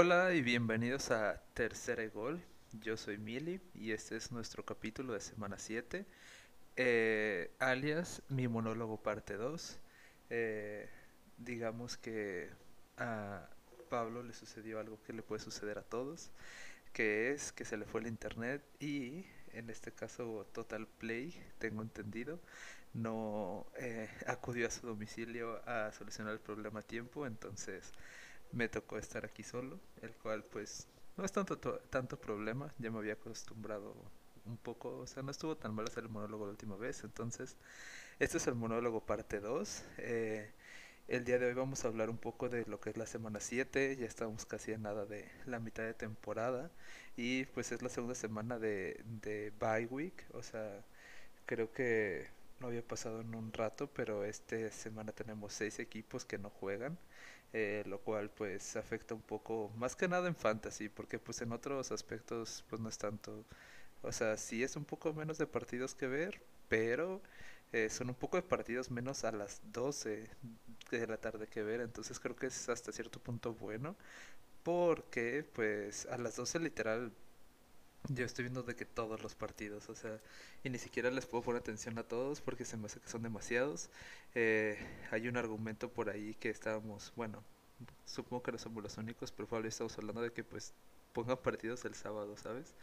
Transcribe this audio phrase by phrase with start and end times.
[0.00, 2.40] Hola y bienvenidos a Tercera Gol.
[2.70, 6.06] Yo soy Mili y este es nuestro capítulo de semana 7,
[6.76, 9.80] eh, alias mi monólogo parte 2.
[10.30, 10.88] Eh,
[11.36, 12.48] digamos que
[12.96, 13.50] a
[13.90, 16.30] Pablo le sucedió algo que le puede suceder a todos,
[16.92, 21.82] que es que se le fue el internet y en este caso Total Play, tengo
[21.82, 22.38] entendido,
[22.94, 27.92] no eh, acudió a su domicilio a solucionar el problema a tiempo, entonces
[28.52, 32.98] me tocó estar aquí solo, el cual pues no es tanto, tanto problema, ya me
[32.98, 33.94] había acostumbrado
[34.46, 37.56] un poco, o sea, no estuvo tan mal hacer el monólogo la última vez, entonces
[38.18, 39.84] este es el monólogo parte 2.
[39.98, 40.50] Eh,
[41.08, 43.40] el día de hoy vamos a hablar un poco de lo que es la semana
[43.40, 46.70] 7, ya estamos casi a nada de la mitad de temporada
[47.16, 50.84] y pues es la segunda semana de, de bye week, o sea,
[51.46, 52.28] creo que
[52.60, 56.98] no había pasado en un rato, pero esta semana tenemos seis equipos que no juegan,
[57.52, 61.52] eh, lo cual pues afecta un poco, más que nada en fantasy, porque pues en
[61.52, 63.44] otros aspectos pues no es tanto,
[64.02, 67.22] o sea, sí es un poco menos de partidos que ver, pero
[67.72, 70.28] eh, son un poco de partidos menos a las 12
[70.90, 73.96] de la tarde que ver, entonces creo que es hasta cierto punto bueno,
[74.62, 77.12] porque pues a las 12 literal
[78.08, 80.20] yo estoy viendo de que todos los partidos, o sea,
[80.64, 83.22] y ni siquiera les puedo poner atención a todos porque se me hace que son
[83.22, 83.90] demasiados.
[84.34, 84.78] Eh,
[85.10, 87.42] hay un argumento por ahí que estábamos, bueno,
[88.06, 90.74] supongo que no somos los únicos, pero probablemente estamos hablando de que pues
[91.12, 92.74] pongan partidos el sábado, ¿sabes?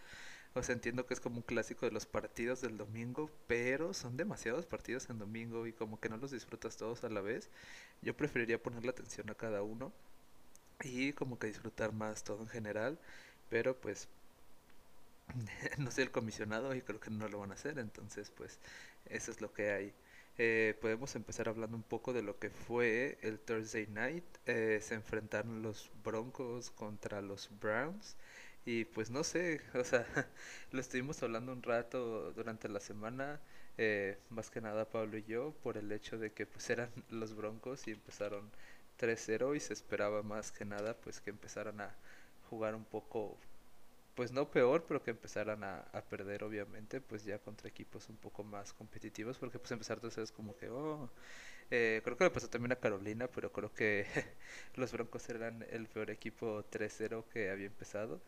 [0.53, 4.15] O sea, entiendo que es como un clásico de los partidos del domingo, pero son
[4.17, 7.49] demasiados partidos en domingo y como que no los disfrutas todos a la vez.
[8.01, 9.91] Yo preferiría ponerle atención a cada uno
[10.83, 12.99] y como que disfrutar más todo en general,
[13.49, 14.07] pero pues
[15.77, 18.59] no soy el comisionado y creo que no lo van a hacer, entonces pues
[19.05, 19.93] eso es lo que hay.
[20.37, 24.25] Eh, podemos empezar hablando un poco de lo que fue el Thursday Night.
[24.45, 28.17] Eh, se enfrentaron los Broncos contra los Browns.
[28.65, 30.05] Y pues no sé, o sea,
[30.71, 33.39] lo estuvimos hablando un rato durante la semana,
[33.77, 37.35] eh, más que nada Pablo y yo, por el hecho de que pues eran los
[37.35, 38.51] Broncos y empezaron
[38.97, 41.95] 3-0 y se esperaba más que nada pues que empezaran a
[42.49, 43.37] jugar un poco
[44.15, 48.17] pues no peor, pero que empezaran a, a, perder obviamente, pues ya contra equipos un
[48.17, 51.09] poco más competitivos, porque pues empezar entonces como que, oh,
[51.71, 54.05] eh, creo que le pasó también a Carolina, pero creo que
[54.75, 58.21] los Broncos eran el peor equipo 3-0 que había empezado.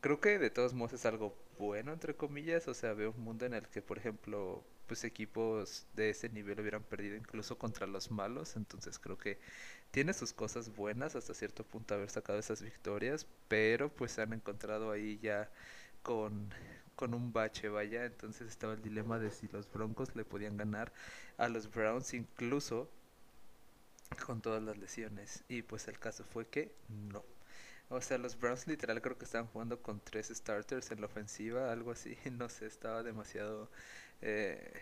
[0.00, 3.46] Creo que de todos modos es algo bueno, entre comillas, o sea, veo un mundo
[3.46, 8.10] en el que, por ejemplo, pues equipos de ese nivel hubieran perdido incluso contra los
[8.10, 9.38] malos, entonces creo que
[9.90, 14.32] tiene sus cosas buenas hasta cierto punto haber sacado esas victorias, pero pues se han
[14.32, 15.50] encontrado ahí ya
[16.02, 16.50] con,
[16.96, 20.92] con un bache, vaya, entonces estaba el dilema de si los Broncos le podían ganar
[21.38, 22.90] a los Browns incluso
[24.26, 25.44] con todas las lesiones.
[25.48, 27.24] Y pues el caso fue que no.
[27.88, 31.70] O sea, los Browns literal creo que estaban jugando con tres starters en la ofensiva,
[31.72, 33.70] algo así, no sé, estaba demasiado
[34.24, 34.72] eh,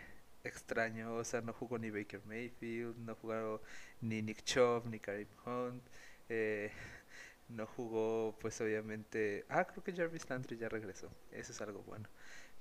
[0.43, 3.61] extraño, o sea, no jugó ni Baker Mayfield, no jugó
[4.01, 5.83] ni Nick Chubb, ni Karim Hunt,
[6.29, 6.71] eh,
[7.49, 12.09] no jugó pues obviamente, ah, creo que Jarvis Landry ya regresó, eso es algo bueno,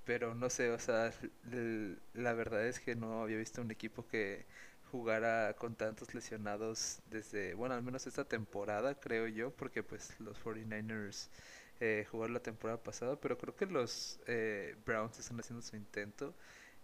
[0.04, 1.12] pero no sé, o sea,
[2.14, 4.46] la verdad es que no había visto un equipo que
[4.90, 10.38] jugara con tantos lesionados desde, bueno, al menos esta temporada, creo yo, porque pues los
[10.38, 11.30] 49ers
[11.80, 16.34] eh, jugaron la temporada pasada, pero creo que los eh, Browns están haciendo su intento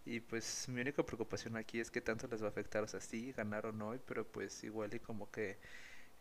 [0.05, 3.01] y pues mi única preocupación aquí es que tanto les va a afectar, o sea,
[3.01, 5.59] sí, ganaron hoy, pero pues igual y como que,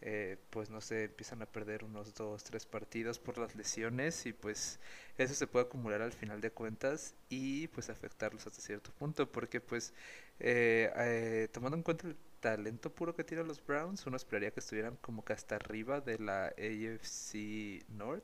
[0.01, 4.33] eh, pues no sé, empiezan a perder unos dos, tres partidos por las lesiones y
[4.33, 4.79] pues
[5.17, 9.61] eso se puede acumular al final de cuentas y pues afectarlos hasta cierto punto, porque
[9.61, 9.93] pues
[10.39, 14.59] eh, eh, tomando en cuenta el talento puro que tienen los Browns, uno esperaría que
[14.59, 18.23] estuvieran como que hasta arriba de la AFC North,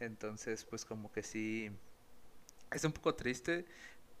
[0.00, 1.70] entonces pues como que sí...
[2.72, 3.64] Es un poco triste,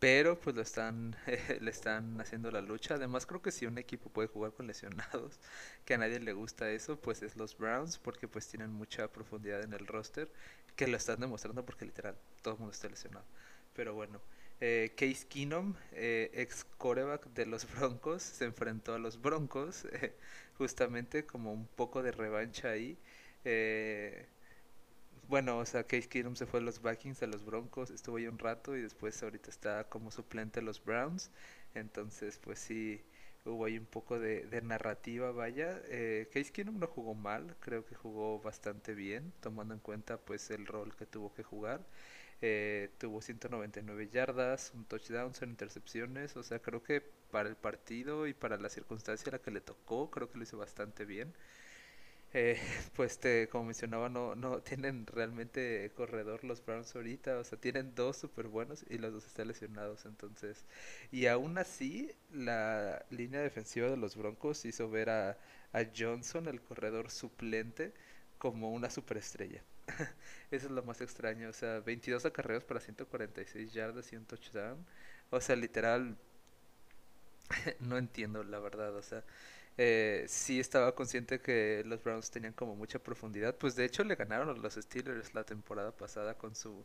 [0.00, 1.16] pero pues lo están
[1.60, 2.94] le están haciendo la lucha.
[2.96, 5.40] Además creo que si un equipo puede jugar con lesionados
[5.84, 9.62] que a nadie le gusta eso pues es los Browns porque pues tienen mucha profundidad
[9.62, 10.32] en el roster
[10.76, 13.26] que lo están demostrando porque literal todo el mundo está lesionado.
[13.74, 14.20] Pero bueno
[14.60, 20.14] eh, Case Keenum eh, ex coreback de los Broncos se enfrentó a los Broncos eh,
[20.58, 22.98] justamente como un poco de revancha ahí
[23.44, 24.26] eh,
[25.30, 28.26] bueno, o sea, Case Keenum se fue a los Vikings, a los Broncos, estuvo ahí
[28.26, 31.30] un rato y después ahorita está como suplente a los Browns.
[31.74, 33.00] Entonces, pues sí,
[33.44, 35.80] hubo ahí un poco de, narrativa, vaya.
[35.86, 40.50] Eh, Case Keenum no jugó mal, creo que jugó bastante bien, tomando en cuenta pues
[40.50, 41.86] el rol que tuvo que jugar.
[42.42, 48.26] Eh, tuvo 199 yardas, un touchdown, son intercepciones, o sea, creo que para el partido
[48.26, 51.32] y para la circunstancia a la que le tocó, creo que lo hizo bastante bien.
[52.32, 52.58] Eh,
[52.96, 57.94] pues te, como mencionaba, no, no tienen realmente corredor los Browns ahorita, o sea, tienen
[57.94, 60.64] dos súper buenos y los dos están lesionados, entonces,
[61.10, 65.38] y aún así, la línea defensiva de los Broncos hizo ver a,
[65.72, 67.92] a Johnson, el corredor suplente,
[68.38, 69.62] como una superestrella.
[70.50, 74.86] Eso es lo más extraño, o sea, 22 acarreos para 146 yardas y un touchdown,
[75.30, 76.16] o sea, literal,
[77.80, 79.24] no entiendo la verdad, o sea,
[79.78, 83.56] eh, sí estaba consciente que los Browns tenían como mucha profundidad.
[83.56, 86.84] Pues de hecho le ganaron a los Steelers la temporada pasada con su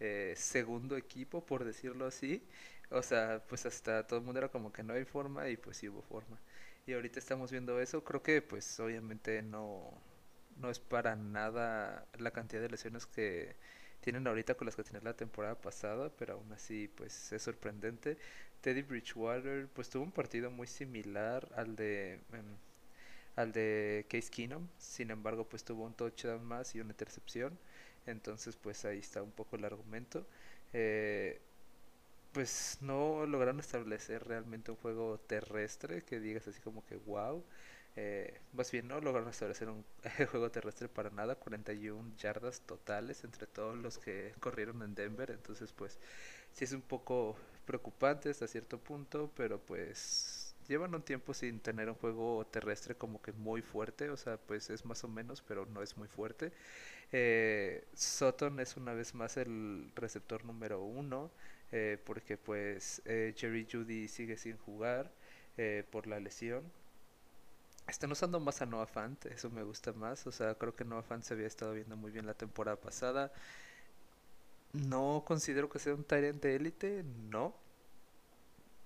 [0.00, 2.46] eh, segundo equipo, por decirlo así.
[2.90, 5.76] O sea, pues hasta todo el mundo era como que no hay forma y pues
[5.78, 6.40] sí hubo forma.
[6.86, 8.04] Y ahorita estamos viendo eso.
[8.04, 9.90] Creo que pues obviamente no,
[10.56, 13.56] no es para nada la cantidad de lesiones que
[14.00, 18.18] tienen ahorita con las que tenían la temporada pasada, pero aún así pues es sorprendente.
[18.64, 22.56] Teddy Bridgewater pues tuvo un partido muy similar al de em,
[23.36, 27.58] al de Case Keenum, sin embargo pues tuvo un touchdown más y una intercepción,
[28.06, 30.26] entonces pues ahí está un poco el argumento.
[30.72, 31.40] Eh,
[32.32, 37.44] pues no lograron establecer realmente un juego terrestre que digas así como que wow.
[37.96, 39.84] Eh, más bien no lograron establecer un
[40.30, 45.72] juego terrestre para nada, 41 yardas totales entre todos los que corrieron en Denver, entonces
[45.72, 45.98] pues
[46.52, 51.88] sí es un poco preocupante hasta cierto punto, pero pues llevan un tiempo sin tener
[51.88, 55.66] un juego terrestre como que muy fuerte, o sea, pues es más o menos, pero
[55.66, 56.52] no es muy fuerte.
[57.12, 61.30] Eh, Sutton es una vez más el receptor número uno,
[61.72, 65.10] eh, porque pues eh, Jerry Judy sigue sin jugar
[65.56, 66.62] eh, por la lesión.
[67.86, 71.02] Están usando más a Noah Fant, eso me gusta más, o sea, creo que Noah
[71.02, 73.32] Fant se había estado viendo muy bien la temporada pasada.
[74.74, 77.54] No considero que sea un Tyrant de élite, no.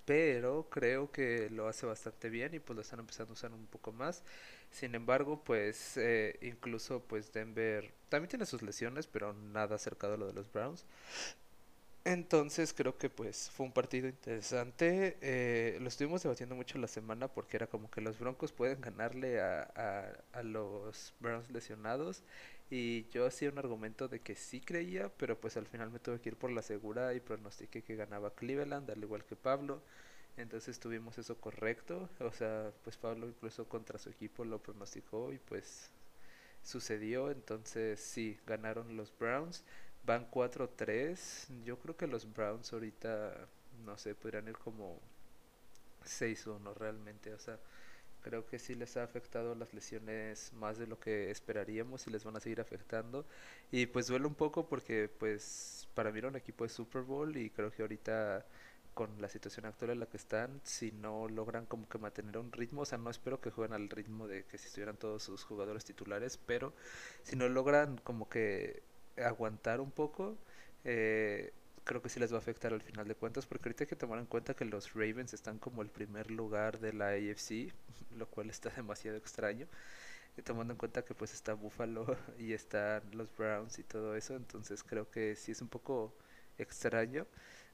[0.05, 3.67] Pero creo que lo hace bastante bien y pues lo están empezando a usar un
[3.67, 4.23] poco más.
[4.71, 10.17] Sin embargo, pues eh, incluso pues Denver también tiene sus lesiones, pero nada acercado a
[10.17, 10.87] lo de los Browns.
[12.05, 15.19] Entonces creo que pues fue un partido interesante.
[15.21, 19.41] Eh, lo estuvimos debatiendo mucho la semana porque era como que los Broncos pueden ganarle
[19.41, 22.23] a, a, a los Browns lesionados
[22.71, 26.21] y yo hacía un argumento de que sí creía, pero pues al final me tuve
[26.21, 29.83] que ir por la segura y pronostiqué que ganaba Cleveland, al igual que Pablo.
[30.37, 32.09] Entonces tuvimos eso correcto.
[32.21, 35.91] O sea, pues Pablo incluso contra su equipo lo pronosticó y pues
[36.63, 37.31] sucedió.
[37.31, 39.65] Entonces sí, ganaron los Browns.
[40.05, 41.49] Van 4-3.
[41.65, 43.49] Yo creo que los Browns ahorita,
[43.85, 45.01] no sé, podrían ir como
[46.05, 47.35] 6-1 realmente.
[47.35, 47.59] O sea,
[48.29, 52.25] Creo que sí les ha afectado las lesiones más de lo que esperaríamos y les
[52.25, 53.27] van a seguir afectando.
[53.71, 57.35] Y pues duele un poco porque pues para mí era un equipo de Super Bowl
[57.39, 58.45] y creo que ahorita
[58.93, 62.53] con la situación actual en la que están, si no logran como que mantener un
[62.53, 65.45] ritmo, o sea, no espero que jueguen al ritmo de que si estuvieran todos sus
[65.45, 66.75] jugadores titulares, pero
[67.23, 68.83] si no logran como que
[69.17, 70.37] aguantar un poco,
[70.85, 71.53] eh,
[71.89, 73.97] creo que sí les va a afectar al final de cuentas, porque ahorita hay que
[73.97, 77.73] tomar en cuenta que los Ravens están como el primer lugar de la AFC,
[78.19, 79.67] lo cual está demasiado extraño,
[80.45, 84.85] tomando en cuenta que pues está Buffalo y están los Browns y todo eso, entonces
[84.85, 86.15] creo que sí es un poco
[86.59, 87.27] extraño,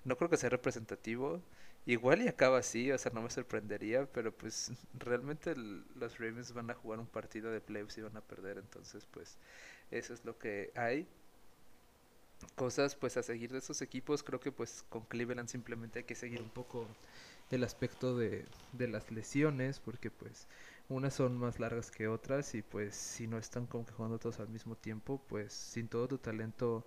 [0.05, 1.43] no creo que sea representativo,
[1.85, 6.71] igual y acaba así, o sea, no me sorprendería, pero pues realmente los Ravens van
[6.71, 9.39] a jugar un partido de playoffs y van a perder, entonces pues
[9.91, 11.09] eso es lo que hay
[12.57, 16.15] cosas pues a seguir de esos equipos creo que pues con Cleveland simplemente hay que
[16.15, 16.87] seguir un poco
[17.51, 20.47] el aspecto de, de las lesiones porque pues
[20.89, 24.41] unas son más largas que otras y pues si no están como que jugando todos
[24.41, 26.87] al mismo tiempo pues sin todo tu talento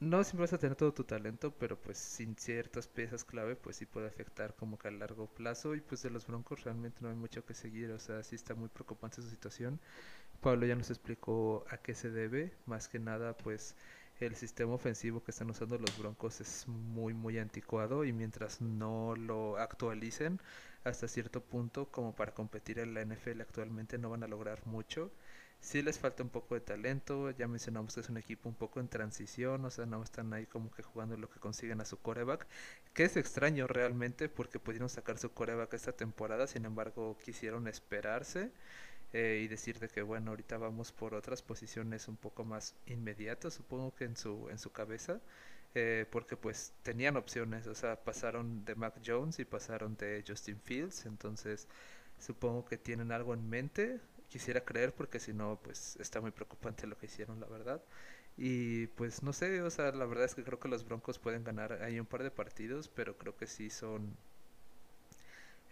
[0.00, 3.76] no siempre vas a tener todo tu talento pero pues sin ciertas piezas clave pues
[3.76, 7.08] sí puede afectar como que a largo plazo y pues de los Broncos realmente no
[7.08, 9.80] hay mucho que seguir o sea sí está muy preocupante su situación.
[10.40, 13.76] Pablo ya nos explicó a qué se debe más que nada pues
[14.26, 19.14] el sistema ofensivo que están usando los Broncos es muy muy anticuado y mientras no
[19.16, 20.40] lo actualicen
[20.84, 25.10] hasta cierto punto como para competir en la NFL actualmente no van a lograr mucho.
[25.60, 28.80] Sí les falta un poco de talento, ya mencionamos que es un equipo un poco
[28.80, 31.98] en transición, o sea, no están ahí como que jugando lo que consiguen a su
[32.00, 32.48] coreback,
[32.94, 38.50] que es extraño realmente porque pudieron sacar su coreback esta temporada, sin embargo quisieron esperarse
[39.12, 43.54] eh, y decir de que bueno ahorita vamos por otras posiciones un poco más inmediatas
[43.54, 45.20] supongo que en su en su cabeza
[45.74, 50.60] eh, porque pues tenían opciones o sea pasaron de Mac Jones y pasaron de Justin
[50.60, 51.68] Fields entonces
[52.18, 56.86] supongo que tienen algo en mente quisiera creer porque si no pues está muy preocupante
[56.86, 57.82] lo que hicieron la verdad
[58.36, 61.44] y pues no sé o sea la verdad es que creo que los Broncos pueden
[61.44, 64.16] ganar ahí un par de partidos pero creo que sí son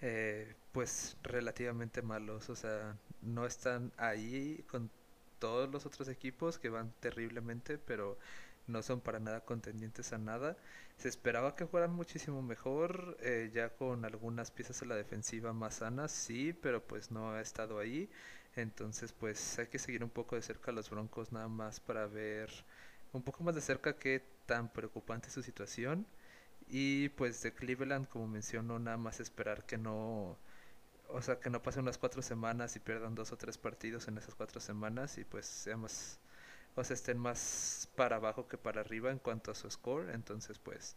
[0.00, 4.90] eh, pues relativamente malos, o sea, no están ahí con
[5.38, 8.18] todos los otros equipos que van terriblemente, pero
[8.66, 10.56] no son para nada contendientes a nada.
[10.96, 15.76] Se esperaba que fueran muchísimo mejor, eh, ya con algunas piezas en la defensiva más
[15.76, 18.10] sanas, sí, pero pues no ha estado ahí.
[18.56, 22.06] Entonces pues hay que seguir un poco de cerca a los Broncos nada más para
[22.06, 22.50] ver
[23.12, 26.06] un poco más de cerca qué tan preocupante es su situación.
[26.70, 30.38] Y pues de Cleveland, como menciono, nada más esperar que no,
[31.08, 34.18] o sea, que no pasen unas cuatro semanas y pierdan dos o tres partidos en
[34.18, 36.20] esas cuatro semanas y pues sean más,
[36.76, 40.10] o sea, estén más para abajo que para arriba en cuanto a su score.
[40.14, 40.96] Entonces, pues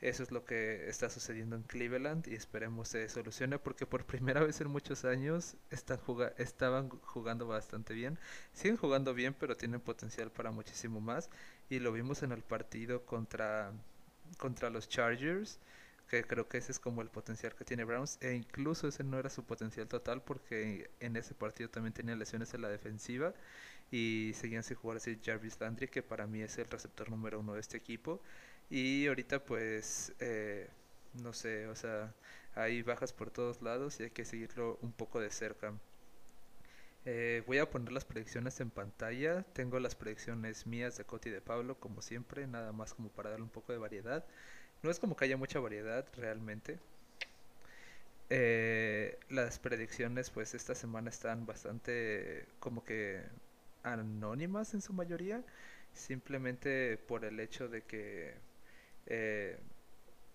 [0.00, 4.42] eso es lo que está sucediendo en Cleveland y esperemos se solucione porque por primera
[4.44, 6.00] vez en muchos años están
[6.38, 8.18] estaban jugando bastante bien.
[8.54, 11.30] Siguen jugando bien, pero tienen potencial para muchísimo más
[11.70, 13.72] y lo vimos en el partido contra
[14.42, 15.60] contra los Chargers,
[16.08, 19.16] que creo que ese es como el potencial que tiene Browns, e incluso ese no
[19.20, 23.34] era su potencial total porque en ese partido también tenía lesiones en la defensiva
[23.92, 27.54] y seguían sin jugar así Jarvis Landry, que para mí es el receptor número uno
[27.54, 28.20] de este equipo.
[28.70, 30.68] Y ahorita pues, eh,
[31.22, 32.12] no sé, o sea,
[32.56, 35.72] hay bajas por todos lados y hay que seguirlo un poco de cerca.
[37.04, 39.42] Eh, voy a poner las predicciones en pantalla.
[39.54, 43.30] Tengo las predicciones mías de Coti y de Pablo, como siempre, nada más como para
[43.30, 44.24] darle un poco de variedad.
[44.82, 46.78] No es como que haya mucha variedad realmente.
[48.30, 53.22] Eh, las predicciones, pues esta semana están bastante como que
[53.82, 55.44] anónimas en su mayoría,
[55.92, 58.34] simplemente por el hecho de que
[59.06, 59.58] eh,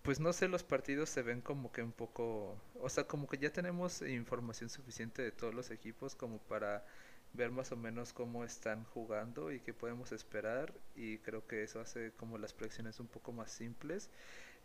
[0.08, 3.36] pues no sé, los partidos se ven como que un poco, o sea, como que
[3.36, 6.86] ya tenemos información suficiente de todos los equipos como para
[7.34, 11.78] ver más o menos cómo están jugando y qué podemos esperar y creo que eso
[11.78, 14.08] hace como las predicciones un poco más simples.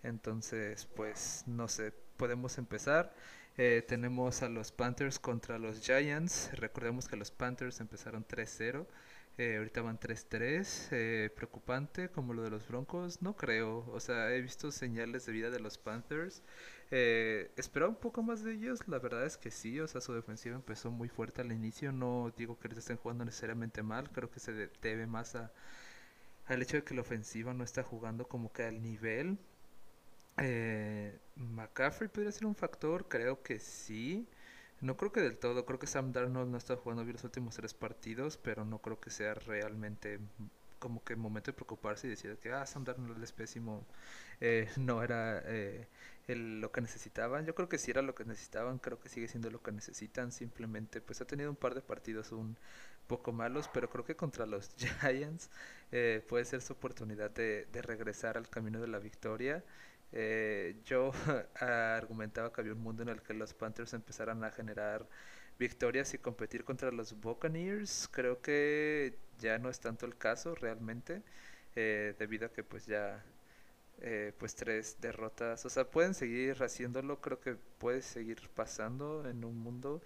[0.02, 3.14] Entonces, pues no sé, podemos empezar.
[3.58, 6.52] Eh, tenemos a los Panthers contra los Giants.
[6.54, 8.88] Recordemos que los Panthers empezaron 3-0.
[9.38, 10.90] Eh, ahorita van 3-3.
[10.92, 13.22] Eh, preocupante como lo de los Broncos.
[13.22, 13.86] No creo.
[13.92, 16.44] O sea, he visto señales de vida de los Panthers.
[16.92, 18.88] Eh, esperaba un poco más de ellos.
[18.88, 19.80] La verdad es que sí.
[19.80, 21.92] O sea, su defensiva empezó muy fuerte al inicio.
[21.92, 24.10] No digo que les estén jugando necesariamente mal.
[24.12, 25.52] Creo que se debe más a,
[26.48, 29.38] al hecho de que la ofensiva no está jugando como que al nivel.
[30.38, 33.08] Eh, McCaffrey podría ser un factor.
[33.08, 34.28] Creo que sí.
[34.84, 37.56] No creo que del todo, creo que Sam Darnold no está jugando bien los últimos
[37.56, 40.20] tres partidos, pero no creo que sea realmente
[40.80, 43.86] como que momento de preocuparse y decir que ah, Sam Darnold es pésimo,
[44.42, 45.88] eh, no era eh,
[46.28, 47.46] lo que necesitaban.
[47.46, 50.32] Yo creo que sí era lo que necesitaban, creo que sigue siendo lo que necesitan,
[50.34, 52.58] simplemente pues ha tenido un par de partidos un
[53.08, 54.72] poco malos, pero creo que contra los
[55.02, 55.50] Giants
[55.94, 59.64] eh, puede ser su oportunidad de, de regresar al camino de la victoria.
[60.14, 61.12] Eh, yo
[61.60, 65.08] argumentaba que había un mundo en el que los Panthers empezaran a generar
[65.60, 68.10] victorias y competir contra los Buccaneers.
[68.12, 71.24] Creo que ya no es tanto el caso realmente,
[71.76, 73.24] eh, debido a que pues ya
[74.02, 79.46] eh, pues tres derrotas, o sea, pueden seguir haciéndolo, creo que puede seguir pasando en
[79.46, 80.02] un mundo,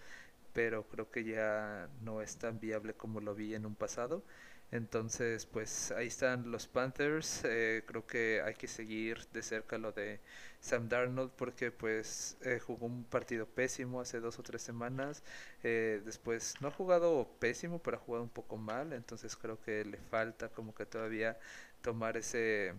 [0.54, 4.24] pero creo que ya no es tan viable como lo vi en un pasado.
[4.72, 7.44] Entonces, pues ahí están los Panthers.
[7.46, 10.20] Eh, creo que hay que seguir de cerca lo de
[10.60, 15.24] Sam Darnold porque pues eh, jugó un partido pésimo hace dos o tres semanas.
[15.64, 18.92] Eh, después no ha jugado pésimo, pero ha jugado un poco mal.
[18.94, 21.38] Entonces creo que le falta como que todavía
[21.82, 22.74] tomar ese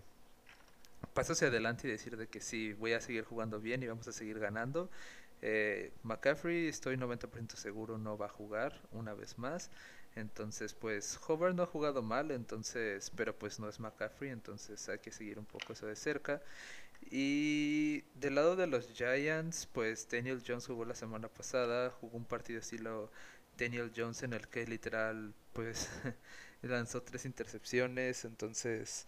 [1.14, 4.06] paso hacia adelante y decir de que sí, voy a seguir jugando bien y vamos
[4.08, 4.90] a seguir ganando.
[6.02, 9.70] McCaffrey estoy 90% seguro no va a jugar una vez más.
[10.18, 14.98] Entonces, pues Hover no ha jugado mal, entonces, pero pues no es McCaffrey, entonces hay
[14.98, 16.42] que seguir un poco eso de cerca.
[17.10, 22.24] Y del lado de los Giants, pues Daniel Jones jugó la semana pasada, jugó un
[22.24, 23.10] partido estilo
[23.56, 25.88] Daniel Jones en el que literal pues
[26.62, 29.06] lanzó tres intercepciones, entonces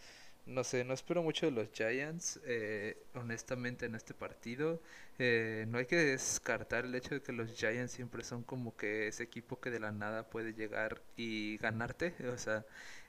[0.51, 4.81] no sé, no espero mucho de los Giants, eh, honestamente, en este partido.
[5.19, 9.09] Eh, no hay que descartar el hecho de que los Giants siempre son como que
[9.09, 12.15] ese equipo que de la nada puede llegar y ganarte.
[12.33, 12.65] O sea,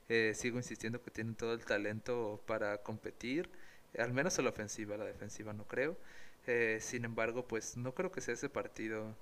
[0.09, 3.49] eh, sigo insistiendo que tienen todo el talento para competir,
[3.97, 5.97] al menos en la ofensiva, la defensiva no creo.
[6.79, 9.15] sin embargo, pues no creo que sea ese partido.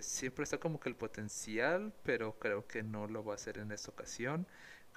[0.00, 3.72] siempre está como que el potencial, pero creo que no lo va a hacer en
[3.72, 4.46] esta ocasión.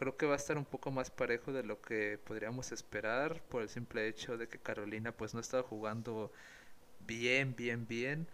[0.01, 3.62] Creo que va a estar un poco más parejo de lo que podríamos esperar por
[3.62, 6.31] el simple hecho de que Carolina pues no estaba jugando
[7.05, 8.27] bien, bien, bien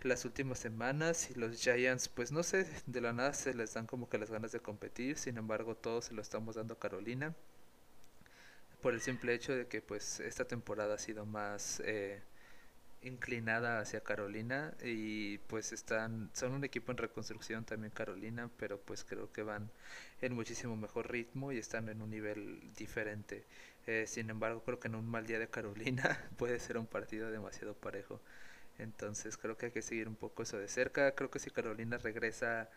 [0.00, 3.86] las últimas semanas y los Giants pues no sé, de la nada se les dan
[3.86, 7.34] como que las ganas de competir, sin embargo todos se lo estamos dando a Carolina
[8.80, 12.22] por el simple hecho de que pues esta temporada ha sido más eh,
[13.02, 19.04] inclinada hacia Carolina y pues están son un equipo en reconstrucción también Carolina pero pues
[19.04, 19.70] creo que van
[20.20, 23.44] en muchísimo mejor ritmo y están en un nivel diferente.
[23.86, 27.30] Eh, sin embargo creo que en un mal día de Carolina puede ser un partido
[27.30, 28.20] demasiado parejo.
[28.78, 31.12] Entonces creo que hay que seguir un poco eso de cerca.
[31.14, 32.70] Creo que si Carolina regresa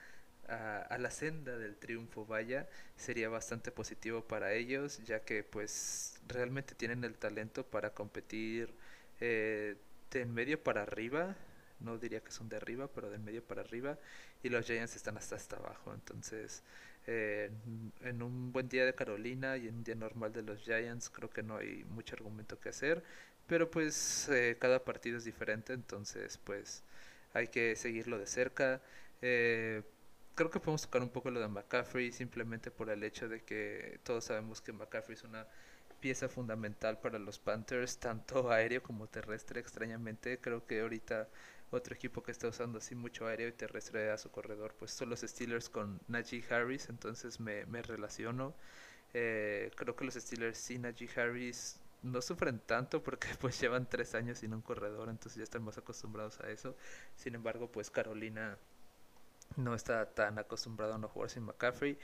[0.48, 6.20] a, a la senda del triunfo vaya sería bastante positivo para ellos ya que pues
[6.27, 8.74] realmente tienen el talento para competir
[9.22, 9.77] eh,
[10.22, 11.36] en medio para arriba,
[11.79, 13.98] no diría que son de arriba, pero de medio para arriba,
[14.41, 15.93] y los Giants están hasta hasta abajo.
[15.93, 16.63] Entonces,
[17.08, 17.50] eh,
[18.01, 21.29] en un buen día de Carolina y en un día normal de los Giants, creo
[21.29, 23.03] que no hay mucho argumento que hacer,
[23.48, 26.84] pero pues eh, cada partido es diferente, entonces pues
[27.34, 28.82] hay que seguirlo de cerca.
[29.22, 29.84] Eh,
[30.36, 34.00] creo que podemos tocar un poco lo de McCaffrey simplemente por el hecho de que
[34.03, 35.48] todos sabemos que McCaffrey es una
[36.03, 40.38] pieza fundamental para los Panthers, tanto aéreo como terrestre, extrañamente.
[40.41, 41.29] Creo que ahorita
[41.72, 45.10] otro equipo que está usando así mucho aéreo y terrestre a su corredor, pues son
[45.10, 48.53] los Steelers con Najee Harris, entonces me, me relaciono.
[49.13, 54.13] Eh, creo que los Steelers sin Najee Harris no sufren tanto porque pues llevan tres
[54.13, 56.75] años sin un corredor, entonces ya están más acostumbrados a eso.
[57.15, 58.57] Sin embargo, pues Carolina
[59.57, 61.98] no está tan acostumbrado a no jugar sin McCaffrey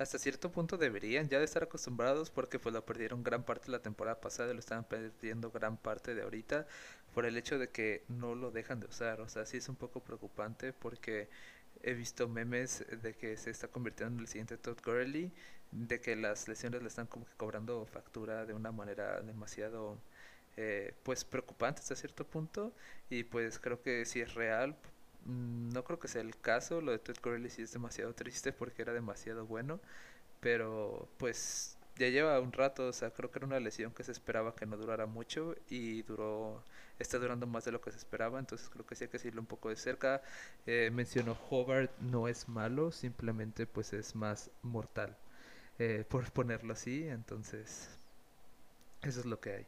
[0.00, 3.72] hasta cierto punto deberían ya de estar acostumbrados porque pues lo perdieron gran parte de
[3.72, 6.66] la temporada pasada lo están perdiendo gran parte de ahorita
[7.14, 9.20] por el hecho de que no lo dejan de usar.
[9.20, 11.28] O sea, sí es un poco preocupante porque
[11.82, 15.32] he visto memes de que se está convirtiendo en el siguiente Todd Gurley,
[15.70, 19.98] de que las lesiones le están como que cobrando factura de una manera demasiado
[20.56, 22.72] eh, pues preocupante hasta cierto punto
[23.08, 24.76] y pues creo que si es real
[25.26, 26.80] no creo que sea el caso.
[26.80, 29.80] Lo de Ted Corelli sí es demasiado triste porque era demasiado bueno.
[30.40, 34.12] Pero pues ya lleva un rato, o sea, creo que era una lesión que se
[34.12, 36.64] esperaba que no durara mucho y duró,
[36.98, 39.42] está durando más de lo que se esperaba, entonces creo que sí hay que seguirlo
[39.42, 40.22] un poco de cerca.
[40.66, 45.16] Eh, mencionó Hobart, no es malo, simplemente pues es más mortal,
[45.78, 47.90] eh, por ponerlo así, entonces
[49.02, 49.66] eso es lo que hay.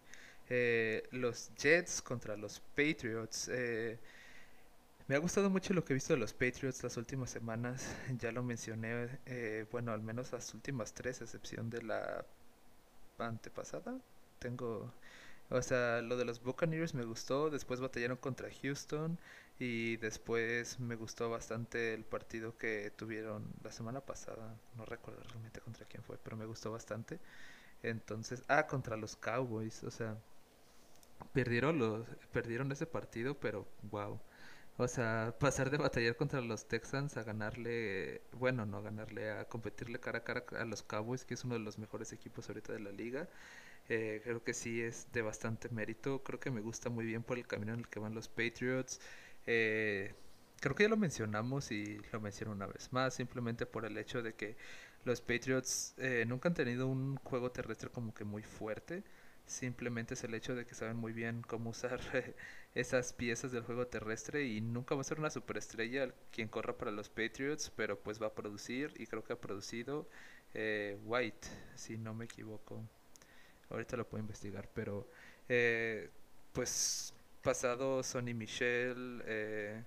[0.48, 3.48] Eh, los Jets contra los Patriots.
[3.48, 3.98] Eh,
[5.08, 7.86] me ha gustado mucho lo que he visto de los Patriots las últimas semanas.
[8.18, 12.24] Ya lo mencioné, eh, bueno, al menos las últimas tres, a excepción de la
[13.18, 13.98] antepasada.
[14.38, 14.92] Tengo,
[15.50, 17.50] o sea, lo de los Buccaneers me gustó.
[17.50, 19.18] Después batallaron contra Houston
[19.58, 24.56] y después me gustó bastante el partido que tuvieron la semana pasada.
[24.76, 27.18] No recuerdo realmente contra quién fue, pero me gustó bastante.
[27.82, 30.16] Entonces, ah, contra los Cowboys, o sea,
[31.32, 34.20] perdieron los, perdieron ese partido, pero wow
[34.78, 40.00] o sea, pasar de batallar contra los Texans a ganarle, bueno, no ganarle, a competirle
[40.00, 42.80] cara a cara a los Cowboys, que es uno de los mejores equipos ahorita de
[42.80, 43.28] la liga.
[43.88, 46.22] Eh, creo que sí es de bastante mérito.
[46.22, 49.00] Creo que me gusta muy bien por el camino en el que van los Patriots.
[49.46, 50.14] Eh,
[50.60, 54.22] creo que ya lo mencionamos y lo menciono una vez más, simplemente por el hecho
[54.22, 54.56] de que
[55.04, 59.02] los Patriots eh, nunca han tenido un juego terrestre como que muy fuerte.
[59.46, 62.00] Simplemente es el hecho de que saben muy bien cómo usar
[62.74, 66.90] esas piezas del juego terrestre y nunca va a ser una superestrella quien corra para
[66.90, 70.08] los Patriots, pero pues va a producir y creo que ha producido
[70.54, 72.82] eh, White, si no me equivoco.
[73.70, 75.08] Ahorita lo puedo investigar, pero
[75.48, 76.10] eh,
[76.52, 79.84] pues pasado Sonny Michel, eh,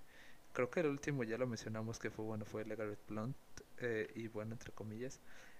[0.53, 3.35] creo que el último ya lo mencionamos que fue bueno, fue Legarrette Blunt
[4.15, 5.19] y bueno, entre comillas.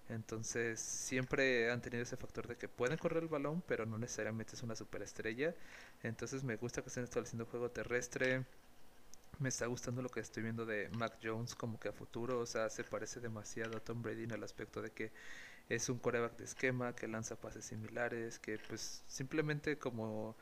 [0.10, 4.56] Entonces siempre han tenido ese factor de que pueden correr el balón, pero no necesariamente
[4.56, 5.56] es una superestrella.
[6.04, 8.46] Entonces me gusta que estén estableciendo juego terrestre.
[9.40, 12.40] Me está gustando lo que estoy viendo de Mac Jones como que a futuro.
[12.40, 15.12] O sea, se parece demasiado a Tom Brady en el aspecto de que
[15.70, 20.36] es un coreback de esquema, que lanza pases similares, que pues simplemente como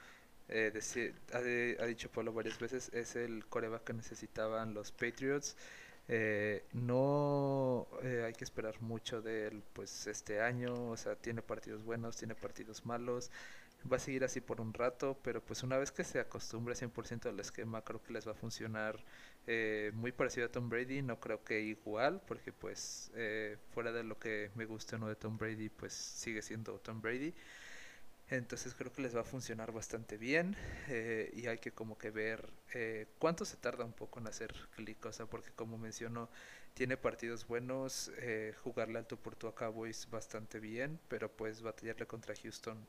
[0.49, 0.71] eh,
[1.33, 5.55] ha, ha, dicho Pablo varias veces, es el coreback que necesitaban los Patriots.
[6.09, 11.41] Eh, no eh, hay que esperar mucho de él pues este año, o sea, tiene
[11.41, 13.31] partidos buenos, tiene partidos malos,
[13.91, 17.29] va a seguir así por un rato, pero pues una vez que se acostumbre 100%
[17.29, 19.03] al esquema, creo que les va a funcionar
[19.47, 23.11] eh, muy parecido a Tom Brady, no creo que igual, porque pues
[23.73, 27.01] fuera de lo que me guste o no de Tom Brady, pues sigue siendo Tom
[27.01, 27.33] Brady.
[28.33, 30.55] Entonces creo que les va a funcionar bastante bien
[30.87, 34.51] eh, y hay que como que ver eh, cuánto se tarda un poco en hacer
[34.75, 36.29] clic, o sea, porque como menciono,
[36.73, 42.07] tiene partidos buenos, eh, jugarle alto por tu a Cowboys bastante bien, pero pues batallarle
[42.07, 42.83] contra Houston.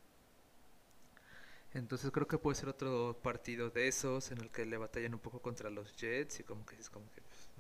[1.74, 5.20] Entonces creo que puede ser otro partido de esos en el que le batallan un
[5.20, 7.50] poco contra los Jets y como que es como que pues,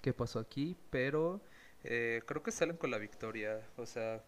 [0.00, 1.42] qué pasó aquí, pero
[1.82, 4.22] creo que salen con la victoria, o sea,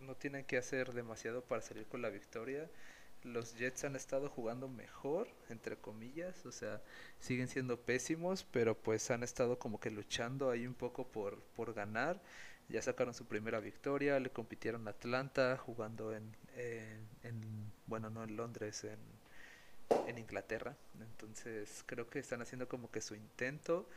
[0.00, 2.70] no tienen que hacer demasiado para salir con la victoria.
[3.22, 6.82] los Jets han estado jugando mejor, entre comillas, o sea,
[7.20, 11.74] siguen siendo pésimos, pero pues han estado como que luchando ahí un poco por, por
[11.74, 12.22] ganar.
[12.68, 18.36] Ya sacaron su primera victoria, le compitieron a Atlanta jugando en, en, bueno, no en
[18.36, 18.98] Londres, en,
[20.04, 20.76] en Inglaterra.
[21.00, 23.88] Entonces creo que están haciendo como que su intento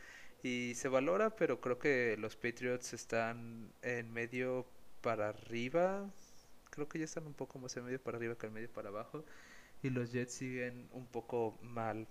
[0.42, 4.66] y se valora, pero creo que los Patriots están en medio
[5.00, 6.10] para arriba.
[6.70, 8.88] Creo que ya están un poco más en medio para arriba que en medio para
[8.90, 9.24] abajo.
[9.82, 12.06] Y los Jets siguen un poco mal.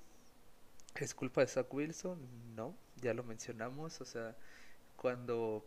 [0.95, 2.19] ¿Es culpa de Zach Wilson?
[2.56, 4.02] No, ya lo mencionamos.
[4.02, 4.36] O sea,
[4.95, 5.65] cuando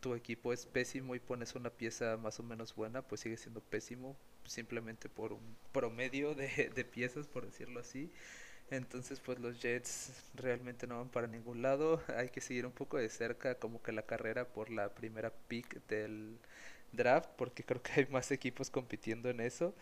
[0.00, 3.60] tu equipo es pésimo y pones una pieza más o menos buena, pues sigue siendo
[3.60, 8.12] pésimo simplemente por un promedio de, de piezas, por decirlo así.
[8.70, 12.02] Entonces, pues los Jets realmente no van para ningún lado.
[12.16, 15.84] Hay que seguir un poco de cerca como que la carrera por la primera pick
[15.88, 16.38] del
[16.92, 19.74] draft, porque creo que hay más equipos compitiendo en eso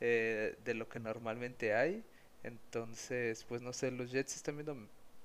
[0.00, 2.04] eh, de lo que normalmente hay.
[2.42, 4.76] Entonces, pues no sé, los Jets están viendo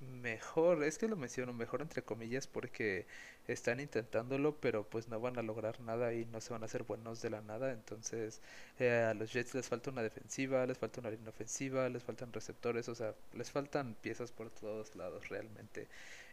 [0.01, 3.05] mejor, es que lo menciono mejor entre comillas porque
[3.47, 6.83] están intentándolo, pero pues no van a lograr nada y no se van a hacer
[6.83, 7.71] buenos de la nada.
[7.71, 8.41] Entonces
[8.79, 12.33] eh, a los Jets les falta una defensiva, les falta una línea ofensiva, les faltan
[12.33, 15.87] receptores, o sea, les faltan piezas por todos lados realmente.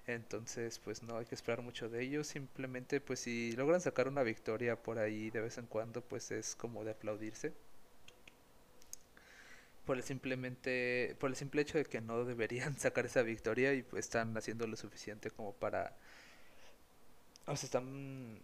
[0.06, 4.22] Entonces pues no hay que esperar mucho de ellos, simplemente pues si logran sacar una
[4.22, 7.52] victoria por ahí de vez en cuando pues es como de aplaudirse
[9.88, 13.82] por el simplemente por el simple hecho de que no deberían sacar esa victoria y
[13.82, 15.96] pues están haciendo lo suficiente como para
[17.46, 18.38] o se están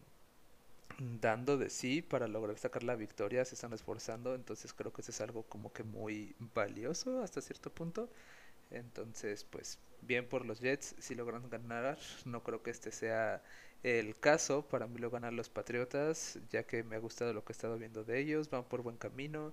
[1.20, 5.10] dando de sí para lograr sacar la victoria, se están esforzando, entonces creo que eso
[5.10, 8.08] es algo como que muy valioso hasta cierto punto.
[8.70, 13.42] Entonces, pues bien por los Jets, si logran ganar, no creo que este sea
[13.82, 17.52] el caso, para mí lo ganan los Patriotas, ya que me ha gustado lo que
[17.52, 19.52] he estado viendo de ellos, van por buen camino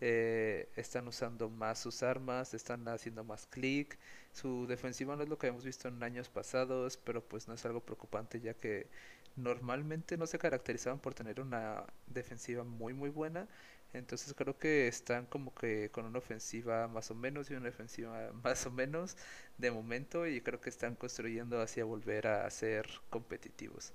[0.00, 3.98] eh, están usando más sus armas, están haciendo más clic.
[4.32, 7.64] Su defensiva no es lo que hemos visto en años pasados, pero pues no es
[7.66, 8.88] algo preocupante ya que
[9.36, 13.48] normalmente no se caracterizaban por tener una defensiva muy muy buena.
[13.92, 18.32] Entonces creo que están como que con una ofensiva más o menos y una defensiva
[18.44, 19.16] más o menos
[19.58, 23.92] de momento y creo que están construyendo hacia volver a ser competitivos.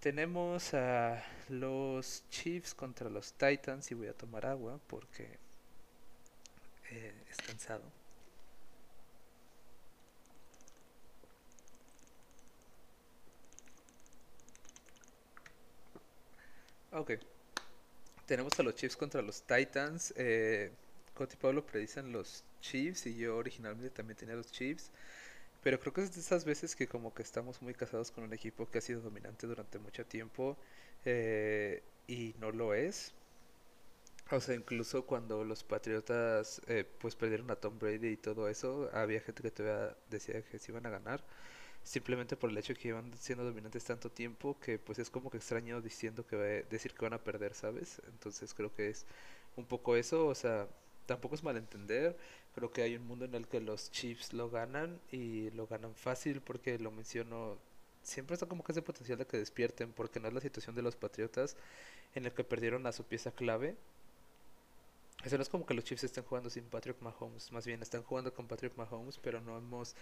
[0.00, 5.38] Tenemos a los Chiefs contra los Titans y voy a tomar agua porque
[6.90, 7.82] eh, es cansado.
[16.92, 17.12] Ok.
[18.26, 20.14] Tenemos a los Chiefs contra los Titans.
[20.16, 20.70] Eh,
[21.14, 24.90] Coti Pablo predicen los Chiefs y yo originalmente también tenía los Chiefs.
[25.62, 28.32] Pero creo que es de esas veces que como que estamos muy casados con un
[28.32, 30.56] equipo que ha sido dominante durante mucho tiempo
[31.04, 33.14] eh, y no lo es.
[34.30, 38.90] O sea, incluso cuando los Patriotas eh, pues perdieron a Tom Brady y todo eso,
[38.92, 41.24] había gente que todavía decía que se iban a ganar.
[41.82, 45.30] Simplemente por el hecho de que iban siendo dominantes tanto tiempo que pues es como
[45.30, 46.36] que extraño diciendo que
[46.70, 48.02] decir que van a perder, ¿sabes?
[48.08, 49.06] Entonces creo que es
[49.56, 50.68] un poco eso, o sea,
[51.08, 52.16] tampoco es malentender.
[52.54, 55.94] Creo que hay un mundo en el que los Chiefs lo ganan y lo ganan
[55.94, 57.58] fácil porque lo menciono.
[58.02, 60.82] Siempre está como que ese potencial de que despierten porque no es la situación de
[60.82, 61.56] los Patriotas
[62.14, 63.76] en el que perdieron a su pieza clave.
[65.24, 68.04] Eso no es como que los Chiefs estén jugando sin Patrick Mahomes, más bien están
[68.04, 69.96] jugando con Patrick Mahomes, pero no hemos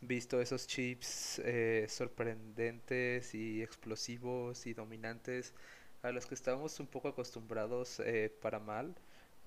[0.00, 5.54] visto esos Chiefs eh, sorprendentes y explosivos y dominantes
[6.02, 8.96] a los que estábamos un poco acostumbrados eh, para mal.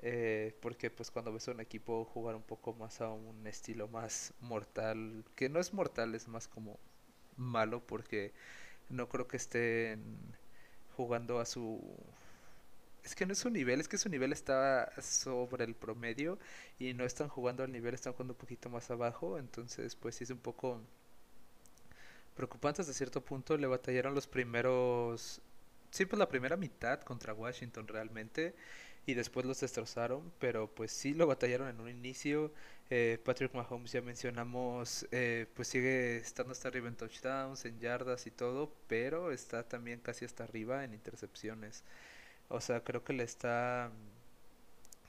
[0.02, 3.88] Eh, porque pues cuando ves a un equipo jugar un poco más a un estilo
[3.90, 6.80] más mortal, que no es mortal, es más como
[7.36, 8.34] malo porque
[8.90, 10.02] no creo que estén
[10.96, 11.82] jugando a su...
[13.04, 16.38] Es que no es su nivel, es que su nivel está sobre el promedio
[16.80, 20.26] y no están jugando al nivel, están jugando un poquito más abajo, entonces pues sí
[20.26, 20.82] es un poco
[22.36, 25.42] preocupante hasta cierto punto, le batallaron los primeros...
[25.92, 28.56] Sí, pues la primera mitad contra Washington realmente
[29.12, 32.52] y después los destrozaron, pero pues sí lo batallaron en un inicio.
[32.90, 38.28] Eh, Patrick Mahomes ya mencionamos, eh, pues sigue estando hasta arriba en touchdowns, en yardas
[38.28, 41.84] y todo, pero está también casi hasta arriba en intercepciones.
[42.50, 43.92] O sea, creo que le está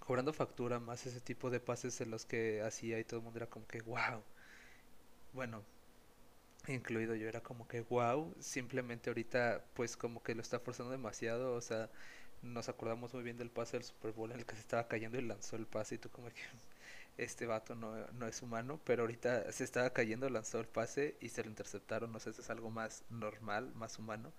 [0.00, 3.38] cobrando factura más ese tipo de pases en los que hacía y todo el mundo
[3.38, 4.22] era como que wow.
[5.32, 5.62] Bueno,
[6.68, 11.54] incluido yo era como que wow, simplemente ahorita pues como que lo está forzando demasiado,
[11.54, 11.90] o sea,
[12.42, 15.18] nos acordamos muy bien del pase del Super Bowl en el que se estaba cayendo
[15.18, 16.42] y lanzó el pase y tú como que
[17.18, 21.28] este vato no, no es humano, pero ahorita se estaba cayendo, lanzó el pase y
[21.30, 24.32] se lo interceptaron, no sé, si es algo más normal, más humano.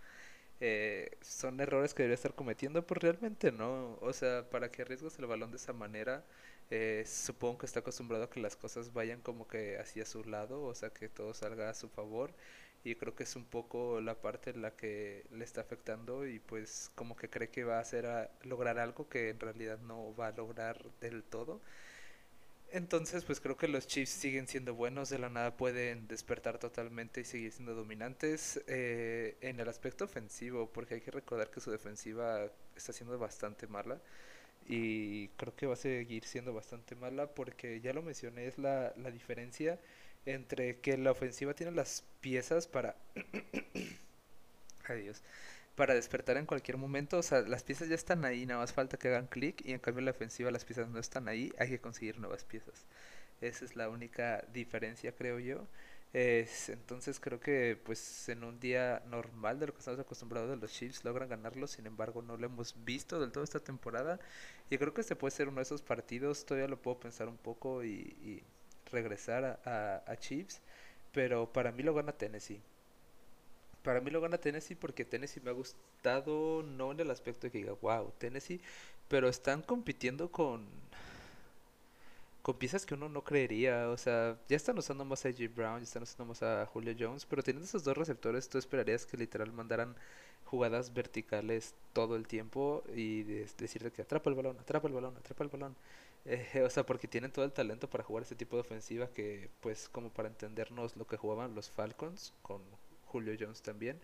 [0.59, 3.97] eh, son errores que debería estar cometiendo, pues realmente no.
[4.01, 6.25] O sea, para que arriesgues el balón de esa manera,
[6.69, 10.63] eh, supongo que está acostumbrado a que las cosas vayan como que hacia su lado,
[10.63, 12.33] o sea, que todo salga a su favor.
[12.83, 16.39] Y creo que es un poco la parte en la que le está afectando y
[16.39, 20.15] pues como que cree que va a hacer a lograr algo que en realidad no
[20.15, 21.61] va a lograr del todo.
[22.73, 27.19] Entonces, pues creo que los Chiefs siguen siendo buenos, de la nada pueden despertar totalmente
[27.21, 31.69] y seguir siendo dominantes eh, en el aspecto ofensivo, porque hay que recordar que su
[31.69, 33.99] defensiva está siendo bastante mala
[34.67, 38.93] y creo que va a seguir siendo bastante mala porque ya lo mencioné, es la,
[38.97, 39.79] la diferencia
[40.25, 42.95] entre que la ofensiva tiene las piezas para...
[44.87, 45.21] Adiós
[45.75, 47.17] para despertar en cualquier momento.
[47.17, 49.79] O sea, las piezas ya están ahí, nada más falta que hagan clic y en
[49.79, 52.85] cambio en la ofensiva las piezas no están ahí, hay que conseguir nuevas piezas.
[53.41, 55.67] Esa es la única diferencia, creo yo.
[56.13, 60.57] Es, entonces creo que pues en un día normal de lo que estamos acostumbrados de
[60.57, 64.19] los Chiefs logran ganarlo, sin embargo no lo hemos visto del todo esta temporada
[64.69, 67.37] y creo que este puede ser uno de esos partidos, todavía lo puedo pensar un
[67.37, 68.43] poco y,
[68.91, 70.61] regresar a, a, Chiefs,
[71.13, 72.61] pero para mí lo gana Tennessee
[73.83, 77.51] para mí lo gana Tennessee porque Tennessee me ha gustado, no en el aspecto de
[77.51, 78.61] que diga, wow, Tennessee,
[79.07, 80.67] pero están compitiendo con
[82.41, 85.79] con piezas que uno no creería, o sea, ya están usando más a AJ Brown,
[85.79, 89.17] ya están usando más a Julio Jones, pero teniendo esos dos receptores, tú esperarías que
[89.17, 89.95] literal mandaran
[90.45, 95.43] jugadas verticales todo el tiempo y decirte que atrapa el balón, atrapa el balón, atrapa
[95.43, 95.75] el balón.
[96.25, 99.49] Eh, o sea, porque tienen todo el talento para jugar ese tipo de ofensiva que,
[99.61, 102.61] pues, como para entendernos lo que jugaban los Falcons con
[103.07, 103.99] Julio Jones también.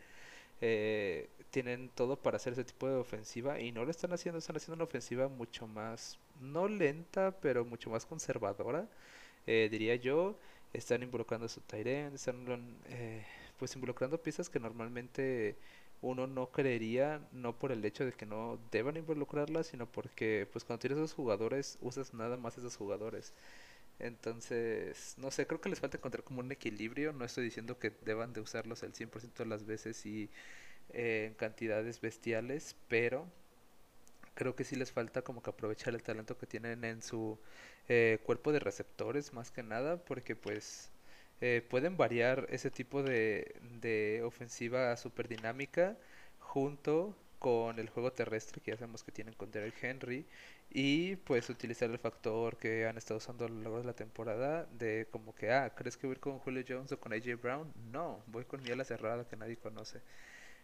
[0.61, 4.55] Eh, tienen todo para hacer ese tipo de ofensiva y no lo están haciendo, están
[4.57, 8.87] haciendo una ofensiva mucho más, no lenta, pero mucho más conservadora,
[9.47, 10.37] eh, diría yo.
[10.73, 13.25] Están involucrando a su Tyren, están eh,
[13.57, 15.55] pues involucrando piezas que normalmente
[16.01, 20.63] uno no creería, no por el hecho de que no deban involucrarlas, sino porque pues
[20.63, 23.33] cuando tienes esos jugadores usas nada más esos jugadores.
[23.99, 27.13] Entonces, no sé, creo que les falta encontrar como un equilibrio.
[27.13, 30.29] No estoy diciendo que deban de usarlos el 100% de las veces y
[30.93, 33.27] eh, en cantidades bestiales, pero
[34.35, 37.39] creo que sí les falta como que aprovechar el talento que tienen en su
[37.89, 40.91] eh, cuerpo de receptores más que nada, porque pues
[41.41, 45.97] eh, pueden variar ese tipo de, de ofensiva super dinámica
[46.39, 50.25] junto con el juego terrestre que ya sabemos que tienen con Derek Henry
[50.69, 54.65] y pues utilizar el factor que han estado usando a lo largo de la temporada
[54.73, 57.71] de como que, ah, ¿crees que voy con Julio Jones o con AJ Brown?
[57.91, 60.01] No, voy con mi ala cerrada que nadie conoce.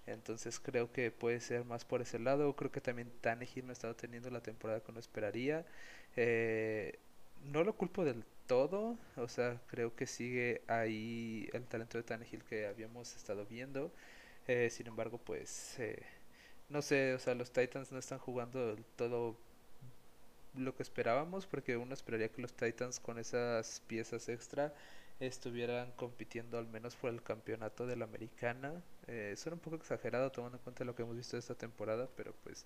[0.05, 2.55] Entonces creo que puede ser más por ese lado.
[2.55, 5.65] Creo que también Tannehill no ha estado teniendo la temporada que uno esperaría.
[6.15, 6.99] Eh,
[7.43, 12.43] no lo culpo del todo, o sea, creo que sigue ahí el talento de Tannehill
[12.43, 13.91] que habíamos estado viendo.
[14.47, 15.79] Eh, sin embargo, pues...
[15.79, 16.03] Eh,
[16.69, 19.38] no sé, o sea, los Titans no están jugando todo
[20.56, 24.73] lo que esperábamos, porque uno esperaría que los Titans con esas piezas extra
[25.19, 28.82] estuvieran compitiendo al menos por el campeonato de la americana.
[29.08, 32.34] Eh, suena un poco exagerado tomando en cuenta lo que hemos visto esta temporada, pero
[32.43, 32.65] pues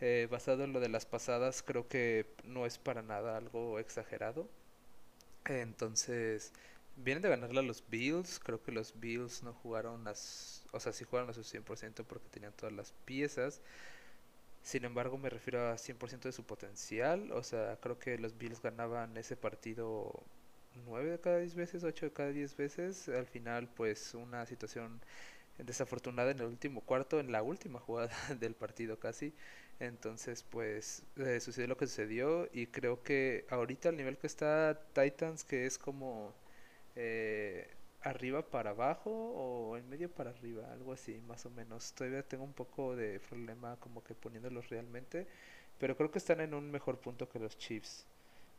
[0.00, 4.48] eh, basado en lo de las pasadas creo que no es para nada algo exagerado.
[5.46, 6.52] Entonces,
[6.96, 10.92] vienen de ganarle a los Bills, creo que los Bills no jugaron las o sea,
[10.92, 13.60] sí jugaron a su 100% porque tenían todas las piezas.
[14.62, 17.30] Sin embargo, me refiero a 100% de su potencial.
[17.32, 20.24] O sea, creo que los Bills ganaban ese partido
[20.86, 23.08] 9 de cada 10 veces, 8 de cada 10 veces.
[23.08, 25.00] Al final, pues una situación
[25.58, 29.34] desafortunada en el último cuarto, en la última jugada del partido casi.
[29.80, 34.80] Entonces, pues eh, sucedió lo que sucedió y creo que ahorita el nivel que está
[34.94, 36.34] Titans, que es como...
[36.96, 37.68] Eh,
[38.02, 41.92] arriba para abajo o en medio para arriba, algo así, más o menos.
[41.94, 45.26] Todavía tengo un poco de problema como que poniéndolos realmente,
[45.78, 48.06] pero creo que están en un mejor punto que los Chiefs.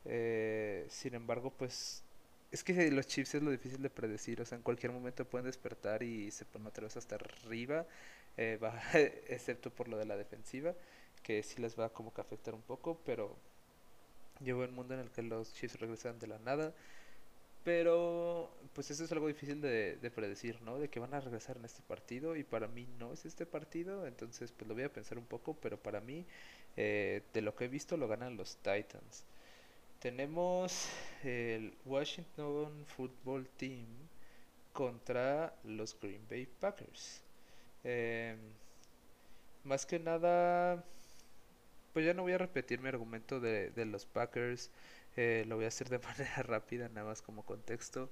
[0.05, 2.03] Eh, sin embargo, pues
[2.51, 5.45] es que los Chiefs es lo difícil de predecir, o sea, en cualquier momento pueden
[5.45, 7.85] despertar y se ponen otra vez hasta arriba,
[8.37, 8.59] eh,
[9.29, 10.73] excepto por lo de la defensiva,
[11.23, 13.35] que sí les va como que afectar un poco, pero
[14.41, 16.73] llevo un mundo en el que los Chiefs regresan de la nada
[17.63, 20.79] pero, pues eso es algo difícil de, predecir, ¿no?
[20.79, 24.05] De que van a regresar en este partido y para mí no es este partido,
[24.05, 26.25] entonces pues lo voy a pensar un poco, pero para mí,
[26.75, 29.23] eh, de lo que he visto, lo ganan los Titans.
[29.99, 30.89] Tenemos
[31.23, 33.85] el Washington Football Team
[34.73, 37.21] contra los Green Bay Packers.
[37.85, 38.37] Em,
[39.63, 40.83] más que nada,
[41.93, 44.71] pues ya no voy a repetir mi argumento de, de los Packers.
[45.15, 48.11] Eh, lo voy a hacer de manera rápida, nada más como contexto.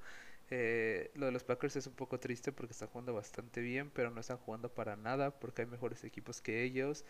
[0.49, 4.11] Eh, lo de los Packers es un poco triste porque están jugando bastante bien, pero
[4.11, 7.05] no están jugando para nada porque hay mejores equipos que ellos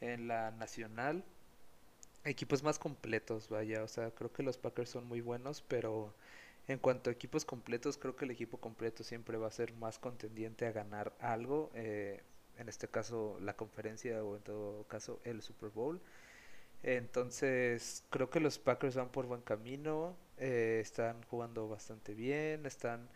[0.00, 1.24] en la nacional.
[2.24, 6.14] Equipos más completos, vaya, o sea, creo que los Packers son muy buenos, pero
[6.68, 9.98] en cuanto a equipos completos, creo que el equipo completo siempre va a ser más
[9.98, 12.22] contendiente a ganar algo, eh,
[12.58, 16.00] en este caso la conferencia o en todo caso el Super Bowl.
[16.82, 23.08] Entonces, creo que los Packers van por buen camino, eh, están jugando bastante bien, están,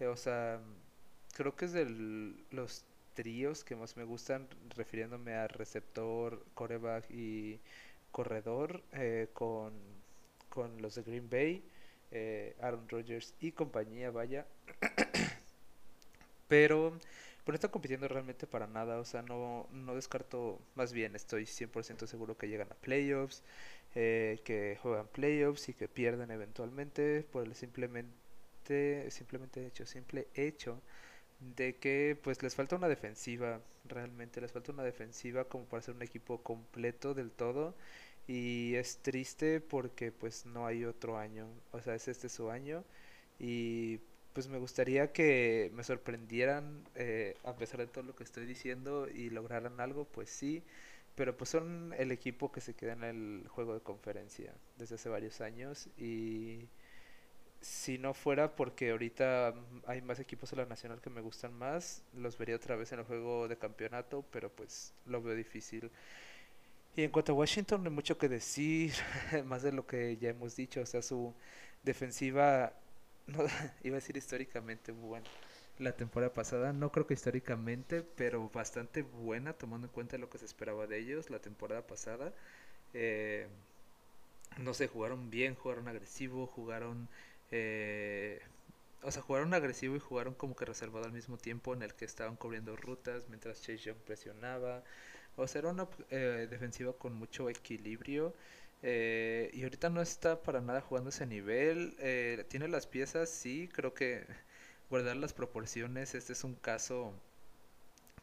[0.00, 0.60] eh, o sea,
[1.34, 1.86] creo que es de
[2.50, 7.60] los tríos que más me gustan, refiriéndome a receptor, coreback y
[8.12, 8.82] corredor,
[9.32, 9.72] con,
[10.50, 11.64] con los de Green Bay
[12.10, 14.46] eh, Aaron Rodgers y compañía, vaya.
[16.48, 16.96] Pero,
[17.52, 22.06] no están compitiendo realmente para nada, o sea, no, no descarto, más bien estoy 100%
[22.06, 23.42] seguro que llegan a playoffs,
[23.94, 30.80] eh, que juegan playoffs y que pierden eventualmente por el simplemente, simplemente hecho, simple hecho
[31.40, 35.94] de que pues les falta una defensiva, realmente les falta una defensiva como para ser
[35.94, 37.74] un equipo completo del todo
[38.26, 42.84] y es triste porque pues no hay otro año, o sea, es este su año
[43.38, 44.00] y
[44.36, 49.08] pues me gustaría que me sorprendieran eh, a pesar de todo lo que estoy diciendo
[49.08, 50.62] y lograran algo, pues sí,
[51.14, 55.08] pero pues son el equipo que se queda en el juego de conferencia desde hace
[55.08, 56.68] varios años y
[57.62, 59.54] si no fuera porque ahorita
[59.86, 62.98] hay más equipos en la nacional que me gustan más, los vería otra vez en
[62.98, 65.90] el juego de campeonato, pero pues lo veo difícil.
[66.94, 68.92] Y en cuanto a Washington, no hay mucho que decir,
[69.46, 70.82] más de lo que ya hemos dicho.
[70.82, 71.34] O sea, su
[71.82, 72.74] defensiva,
[73.26, 73.44] no,
[73.84, 75.26] iba a decir históricamente buena.
[75.78, 80.38] La temporada pasada, no creo que históricamente, pero bastante buena, tomando en cuenta lo que
[80.38, 82.32] se esperaba de ellos la temporada pasada.
[82.94, 83.46] Eh,
[84.58, 87.08] no sé, jugaron bien, jugaron agresivo, jugaron.
[87.50, 88.40] Eh,
[89.02, 92.04] o sea, jugaron agresivo y jugaron como que reservado al mismo tiempo, en el que
[92.06, 94.82] estaban cubriendo rutas mientras Chase Young presionaba.
[95.36, 98.34] O sea, era una eh, defensiva con mucho equilibrio.
[98.82, 101.96] Eh, y ahorita no está para nada jugando ese nivel.
[101.98, 104.26] Eh, tiene las piezas, sí, creo que
[104.90, 106.14] guardar las proporciones.
[106.14, 107.12] Este es un caso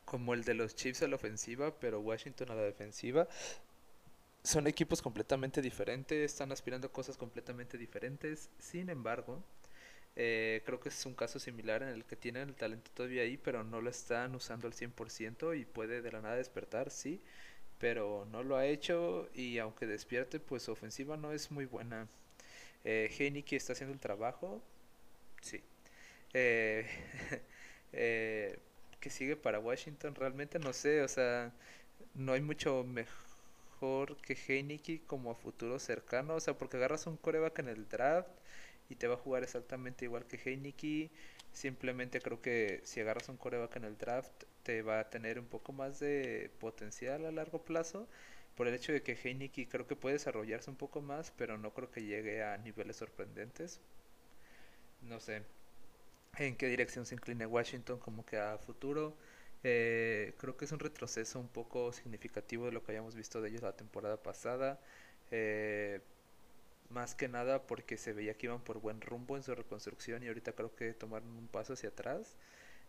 [0.06, 3.28] como el de los Chiefs a la ofensiva, pero Washington a la defensiva.
[4.44, 8.50] Son equipos completamente diferentes, están aspirando a cosas completamente diferentes.
[8.60, 9.42] Sin embargo,
[10.16, 13.38] eh, creo que es un caso similar en el que tienen el talento todavía ahí,
[13.38, 17.22] pero no lo están usando al 100% y puede de la nada despertar, sí,
[17.84, 22.08] pero no lo ha hecho y aunque despierte, pues su ofensiva no es muy buena.
[22.86, 23.10] Eh,
[23.52, 24.64] está haciendo el trabajo,
[25.42, 25.62] sí.
[26.34, 26.88] Eh,
[27.92, 28.58] eh,
[29.02, 31.52] que sigue para Washington, realmente no sé, o sea,
[32.14, 37.18] no hay mucho mejor que Heineke como a futuro cercano, o sea, porque agarras un
[37.18, 38.32] coreback en el draft
[38.90, 41.12] y te va a jugar exactamente igual que Heineke.
[41.52, 45.46] Simplemente creo que si agarras un coreback en el draft, te va a tener un
[45.48, 48.08] poco más de potencial a largo plazo.
[48.56, 51.74] Por el hecho de que Heineke creo que puede desarrollarse un poco más, pero no
[51.74, 53.82] creo que llegue a niveles sorprendentes.
[55.02, 55.44] No sé
[56.40, 59.18] en qué dirección se incline Washington como que a futuro.
[59.64, 63.50] Eh, creo que es un retroceso un poco significativo de lo que hayamos visto de
[63.50, 64.80] ellos la temporada pasada.
[65.32, 66.02] Eh,
[66.90, 70.28] más que nada porque se veía que iban por buen rumbo en su reconstrucción y
[70.28, 72.38] ahorita creo que tomaron un paso hacia atrás.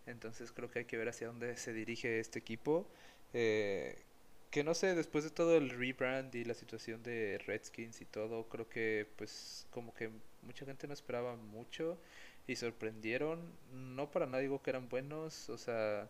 [0.06, 2.88] Entonces creo que hay que ver hacia dónde se dirige este equipo.
[3.32, 4.02] Eh,
[4.50, 8.48] que no sé, después de todo el rebrand y la situación de Redskins y todo,
[8.48, 10.10] creo que pues como que
[10.42, 11.98] mucha gente no esperaba mucho
[12.46, 13.40] y sorprendieron.
[13.72, 16.08] No para nada digo que eran buenos, o sea,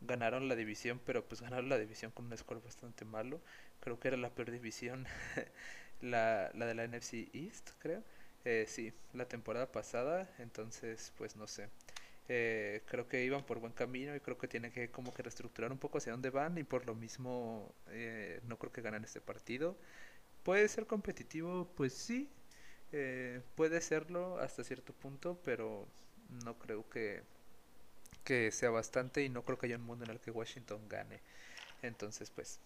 [0.00, 3.40] ganaron la división, pero pues ganaron la división con un score bastante malo.
[3.80, 5.06] Creo que era la peor división
[6.00, 8.02] la, la de la NFC East, creo.
[8.44, 11.68] Eh, sí, la temporada pasada, entonces pues no sé.
[12.28, 15.70] Eh, creo que iban por buen camino y creo que tienen que como que reestructurar
[15.70, 19.20] un poco hacia dónde van y por lo mismo eh, no creo que ganen este
[19.20, 19.76] partido.
[20.42, 21.68] ¿Puede ser competitivo?
[21.76, 22.30] Pues sí,
[22.92, 25.86] eh, puede serlo hasta cierto punto, pero
[26.44, 27.22] no creo que,
[28.24, 31.20] que sea bastante y no creo que haya un mundo en el que Washington gane.
[31.82, 32.58] Entonces pues,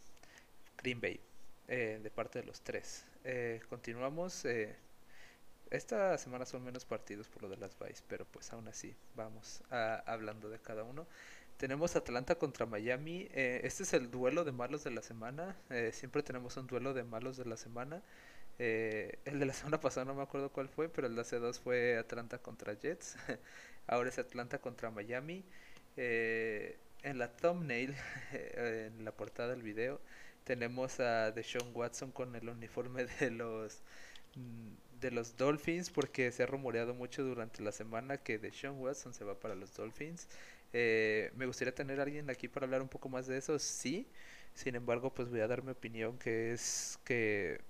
[0.78, 1.20] Green Bay,
[1.66, 3.04] de parte de los tres.
[3.24, 4.44] Eh, continuamos.
[5.70, 8.94] Eh, esta semana son menos partidos por lo de las Vice, pero pues aún así,
[9.14, 11.06] vamos hablando de cada uno.
[11.56, 13.28] Tenemos Atlanta contra Miami.
[13.32, 15.56] Eh, este es el duelo de malos de la semana.
[15.92, 18.02] siempre tenemos un duelo de malos de la semana.
[18.58, 21.58] el de la semana pasada no me acuerdo cuál fue, pero el de hace dos
[21.60, 23.16] fue Atlanta contra Jets.
[23.86, 25.44] Ahora es Atlanta contra Miami.
[25.96, 27.94] en la thumbnail,
[28.32, 30.00] en la portada del video,
[30.44, 33.82] tenemos a Deshaun Watson con el uniforme de los
[35.00, 39.24] de los Dolphins porque se ha rumoreado mucho durante la semana que Deshaun Watson se
[39.24, 40.28] va para los Dolphins.
[40.72, 44.06] Eh, me gustaría tener a alguien aquí para hablar un poco más de eso, sí.
[44.54, 47.60] Sin embargo, pues voy a dar mi opinión que es que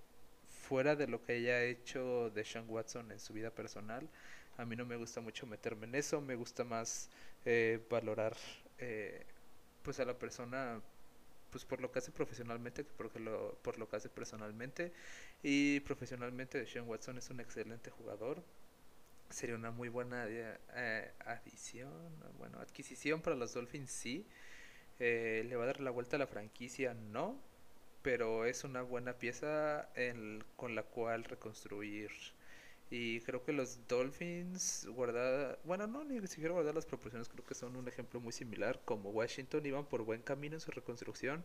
[0.69, 4.09] fuera de lo que haya hecho Deshaun Watson en su vida personal,
[4.59, 7.09] a mí no me gusta mucho meterme en eso, me gusta más
[7.45, 8.37] eh, valorar
[8.79, 9.25] eh,
[9.83, 10.81] pues a la persona
[11.51, 14.93] pues por lo que hace profesionalmente que por lo, por lo que hace personalmente
[15.43, 18.43] y profesionalmente Deshaun Watson es un excelente jugador
[19.31, 21.93] sería una muy buena eh, adición
[22.39, 24.27] bueno adquisición para los Dolphins sí
[24.99, 27.37] eh, le va a dar la vuelta a la franquicia no
[28.03, 29.89] pero es una buena pieza
[30.57, 32.11] con la cual reconstruir
[32.91, 37.55] y creo que los Dolphins, guardada, bueno, no, ni siquiera guardar las proporciones, creo que
[37.55, 38.81] son un ejemplo muy similar.
[38.85, 41.45] Como Washington iban por buen camino en su reconstrucción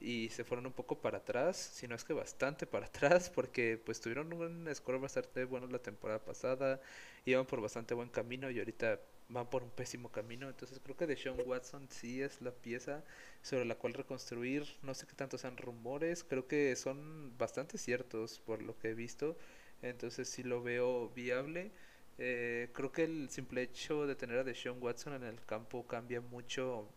[0.00, 3.80] y se fueron un poco para atrás, si no es que bastante para atrás, porque
[3.84, 6.80] pues tuvieron un score bastante bueno la temporada pasada,
[7.24, 10.48] iban por bastante buen camino y ahorita van por un pésimo camino.
[10.48, 13.04] Entonces creo que Deshaun Watson sí es la pieza
[13.42, 14.66] sobre la cual reconstruir.
[14.82, 18.94] No sé qué tanto sean rumores, creo que son bastante ciertos por lo que he
[18.94, 19.36] visto
[19.82, 21.72] entonces sí lo veo viable.
[22.18, 26.20] Eh, creo que el simple hecho de tener a Deshaun Watson en el campo cambia
[26.20, 26.88] mucho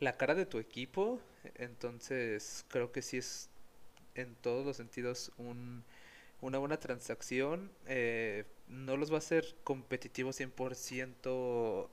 [0.00, 1.20] la cara de tu equipo.
[1.56, 3.50] Entonces creo que sí es
[4.14, 5.84] en todos los sentidos un,
[6.40, 7.70] una buena transacción.
[7.86, 11.88] Eh, no los va a hacer competitivos 100%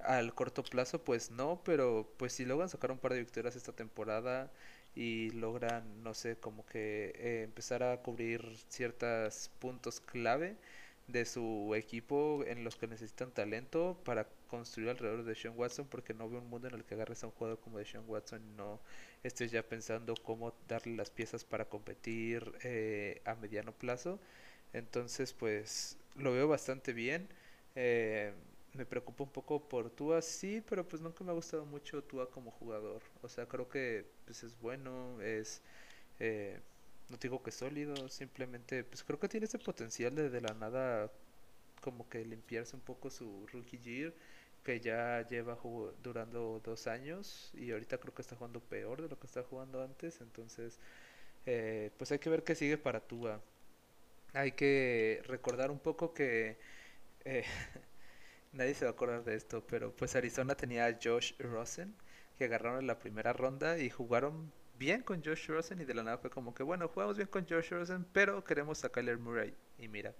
[0.00, 3.72] al corto plazo, pues no, pero pues si logran sacar un par de victorias esta
[3.72, 4.50] temporada
[4.94, 10.56] y logran, no sé, como que eh, empezar a cubrir ciertos puntos clave
[11.08, 16.12] de su equipo en los que necesitan talento para construir alrededor de Sean Watson porque
[16.12, 18.42] no veo un mundo en el que agarres a un jugador como de Sean Watson
[18.44, 18.80] y no
[19.22, 24.20] estés ya pensando cómo darle las piezas para competir eh, a mediano plazo.
[24.74, 27.28] Entonces pues lo veo bastante bien.
[27.76, 28.34] Eh,
[28.74, 32.30] me preocupa un poco por Tua, sí, pero pues nunca me ha gustado mucho Tua
[32.30, 33.02] como jugador.
[33.22, 35.62] O sea, creo que pues es bueno, es...
[36.20, 36.60] Eh,
[37.08, 41.10] no digo que sólido, simplemente pues creo que tiene ese potencial de de la nada
[41.82, 44.14] como que limpiarse un poco su rookie year
[44.64, 45.58] que ya lleva
[46.02, 49.82] durando dos años y ahorita creo que está jugando peor de lo que está jugando
[49.82, 50.78] antes entonces
[51.46, 53.40] eh, pues hay que ver qué sigue para Tua
[54.32, 56.56] hay que recordar un poco que
[57.24, 57.44] eh,
[58.52, 61.94] nadie se va a acordar de esto, pero pues Arizona tenía a Josh Rosen,
[62.38, 66.02] que agarraron en la primera ronda y jugaron bien con Josh Rosen y de la
[66.02, 69.54] nada fue como que, bueno, jugamos bien con Josh Rosen, pero queremos a Kyler Murray.
[69.78, 70.14] Y mira.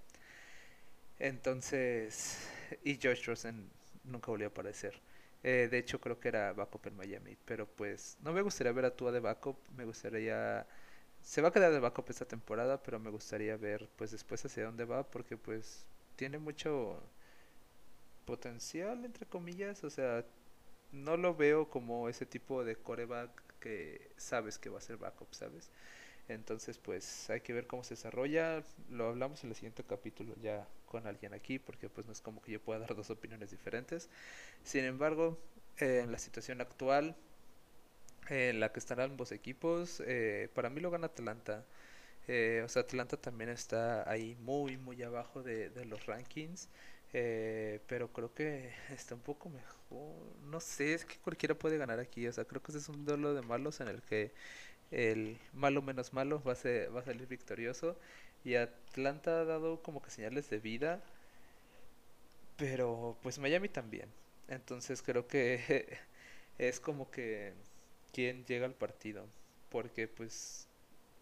[1.19, 2.49] Entonces,
[2.85, 3.71] y Josh Rosen
[4.05, 5.01] nunca volvió a aparecer.
[5.43, 8.85] Eh, de hecho, creo que era backup en Miami, pero pues no me gustaría ver
[8.87, 10.67] a Tua de backup, me gustaría...
[11.23, 14.65] Se va a quedar de backup esta temporada, pero me gustaría ver pues después hacia
[14.65, 15.87] dónde va, porque pues
[16.17, 17.03] tiene mucho
[18.25, 19.85] potencial, entre comillas.
[19.85, 20.25] O sea,
[20.93, 23.31] no lo veo como ese tipo de coreback
[23.61, 25.71] que sabes que va a ser backup, ¿sabes?
[26.29, 28.65] Entonces, pues hay que ver cómo se desarrolla.
[28.91, 32.43] Lo hablamos en el siguiente capítulo ya con alguien aquí, porque pues no es como
[32.43, 34.11] que yo pueda dar dos opiniones diferentes.
[34.65, 35.39] Sin embargo,
[35.79, 37.17] en la situación actual,
[38.29, 41.65] en la que están ambos equipos, eh, para mí lo gana Atlanta.
[42.29, 46.69] Eh, o sea, Atlanta también está ahí muy, muy abajo de, de los rankings.
[47.15, 50.15] Eh, pero creo que está un poco mejor.
[50.45, 52.27] No sé, es que cualquiera puede ganar aquí.
[52.29, 54.33] O sea, creo que ese es un duelo de malos en el que
[54.91, 57.99] el malo menos malo va a, ser, va a salir victorioso.
[58.45, 61.03] Y Atlanta ha dado como que señales de vida.
[62.57, 64.09] Pero pues Miami también.
[64.49, 65.99] Entonces creo que
[66.59, 67.55] es como que
[68.13, 69.27] quien llega al partido.
[69.71, 70.69] Porque pues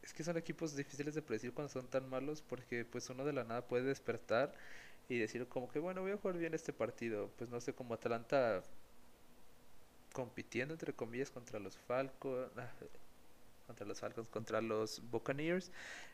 [0.03, 2.43] es que son equipos difíciles de predecir cuando son tan malos.
[2.43, 4.55] Porque pues uno de la nada puede despertar
[5.09, 7.95] y decir como que bueno voy a jugar bien este partido pues no sé como
[7.95, 8.63] Atlanta
[10.13, 12.71] compitiendo entre comillas contra los Falcons ah,
[13.71, 15.71] contra los Falcons contra los Buccaneers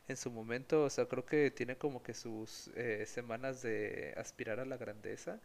[0.08, 4.60] en su momento o sea creo que tiene como que sus eh, semanas de aspirar
[4.60, 5.40] a la grandeza.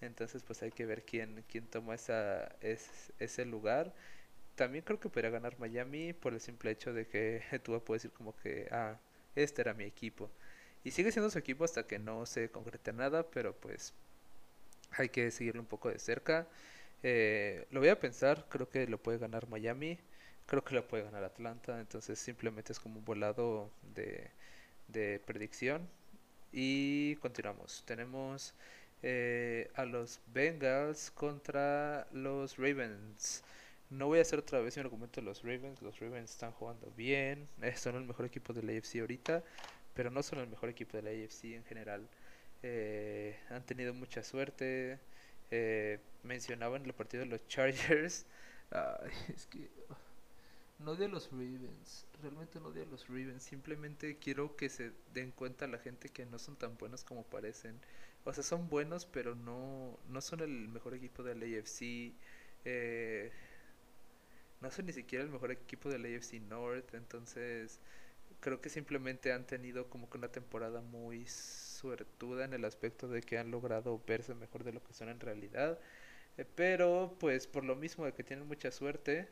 [0.00, 2.48] Entonces pues hay que ver quién quién toma esa
[3.18, 3.94] ese lugar.
[4.56, 8.16] También creo que podría ganar Miami por el simple hecho de que tú puedes decir
[8.16, 8.98] como que ah
[9.36, 10.30] este era mi equipo
[10.84, 13.92] y sigue siendo su equipo hasta que no se concrete nada, pero pues
[14.92, 16.46] hay que seguirlo un poco de cerca.
[17.02, 19.98] Eh, lo voy a pensar, creo que lo puede ganar Miami,
[20.46, 24.30] creo que lo puede ganar Atlanta, entonces simplemente es como un volado de,
[24.88, 25.88] de predicción.
[26.52, 27.82] Y continuamos.
[27.86, 28.54] Tenemos
[29.02, 33.44] eh, a los Bengals contra los Ravens.
[33.90, 35.82] No voy a hacer otra vez mi argumento de los Ravens.
[35.82, 37.48] Los Ravens están jugando bien.
[37.62, 39.42] Eh, son el mejor equipo de la AFC ahorita
[39.96, 42.06] pero no son el mejor equipo de la AFC en general.
[42.62, 45.00] Eh, han tenido mucha suerte.
[45.50, 48.26] Eh, mencionaban el partido de los Chargers.
[49.34, 49.70] es que
[50.78, 53.42] no de los Ravens, realmente no de los Ravens.
[53.42, 57.80] Simplemente quiero que se den cuenta la gente que no son tan buenos como parecen.
[58.24, 62.12] O sea, son buenos, pero no, no son el mejor equipo del AFC.
[62.64, 63.30] Eh,
[64.60, 66.94] no son ni siquiera el mejor equipo del AFC North.
[66.94, 67.80] Entonces,
[68.40, 73.22] creo que simplemente han tenido como que una temporada muy suertuda en el aspecto de
[73.22, 75.78] que han logrado verse mejor de lo que son en realidad.
[76.38, 79.28] Eh, pero, pues, por lo mismo de que tienen mucha suerte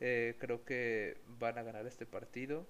[0.00, 2.66] eh, creo que van a ganar este partido.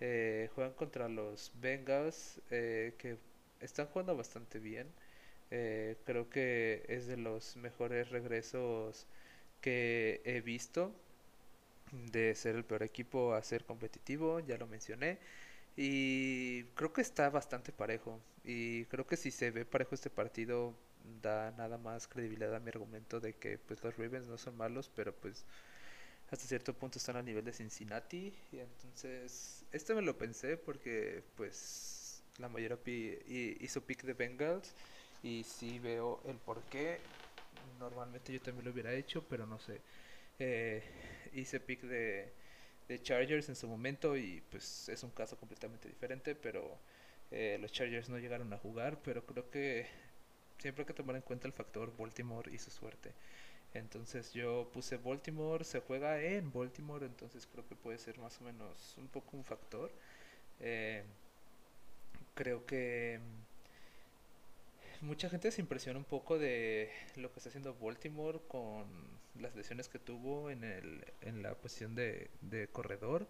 [0.00, 3.18] Eh, juegan contra los Bengals, eh, que
[3.60, 4.88] están jugando bastante bien.
[6.04, 9.06] creo que es de los mejores regresos
[9.62, 10.92] que he visto
[11.92, 15.18] de ser el peor equipo a ser competitivo, ya lo mencioné.
[15.76, 18.20] Y creo que está bastante parejo.
[18.44, 20.74] Y creo que si se ve parejo este partido,
[21.22, 24.90] da nada más credibilidad a mi argumento de que pues los Ravens no son malos,
[24.94, 25.44] pero pues
[26.30, 28.32] hasta cierto punto están a nivel de Cincinnati.
[28.52, 32.78] Y entonces, este me lo pensé porque, pues, la mayoría
[33.60, 34.74] hizo pick de Bengals.
[35.22, 36.98] Y sí veo el por qué.
[37.78, 39.80] Normalmente yo también lo hubiera hecho, pero no sé.
[40.38, 40.82] Eh,
[41.34, 42.32] hice pick de,
[42.88, 46.78] de Chargers en su momento y pues es un caso completamente diferente, pero
[47.30, 49.86] eh, los Chargers no llegaron a jugar, pero creo que
[50.58, 53.12] siempre hay que tomar en cuenta el factor Baltimore y su suerte.
[53.74, 58.44] Entonces yo puse Baltimore, se juega en Baltimore, entonces creo que puede ser más o
[58.44, 59.92] menos un poco un factor.
[60.60, 61.04] Eh,
[62.34, 63.20] creo que
[65.00, 68.84] mucha gente se impresiona un poco de lo que está haciendo Baltimore con
[69.40, 73.26] las lesiones que tuvo en, el, en la posición de, de corredor,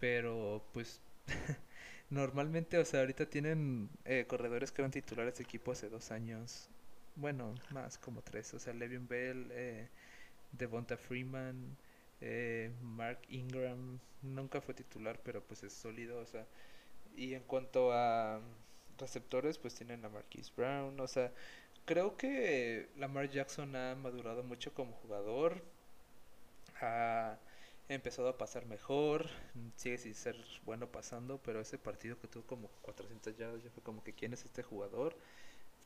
[0.00, 1.00] pero pues
[2.10, 6.68] normalmente, o sea, ahorita tienen eh, corredores que eran titulares de equipo hace dos años
[7.16, 9.88] bueno, más como tres, o sea, Le'Veon Bell, eh,
[10.52, 11.76] Devonta Freeman,
[12.20, 16.46] eh, Mark Ingram, nunca fue titular, pero pues es sólido, o sea,
[17.16, 18.40] y en cuanto a
[18.98, 21.32] receptores, pues tienen a Marquise Brown, o sea,
[21.84, 25.62] creo que Lamar Jackson ha madurado mucho como jugador,
[26.80, 27.38] ha
[27.88, 29.28] empezado a pasar mejor,
[29.76, 33.82] sigue sin ser bueno pasando, pero ese partido que tuvo como 400 yardas, ya fue
[33.82, 35.16] como que quién es este jugador,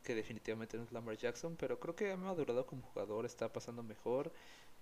[0.02, 3.82] que definitivamente no es Lamar Jackson, pero creo que ha madurado como jugador, está pasando
[3.82, 4.32] mejor.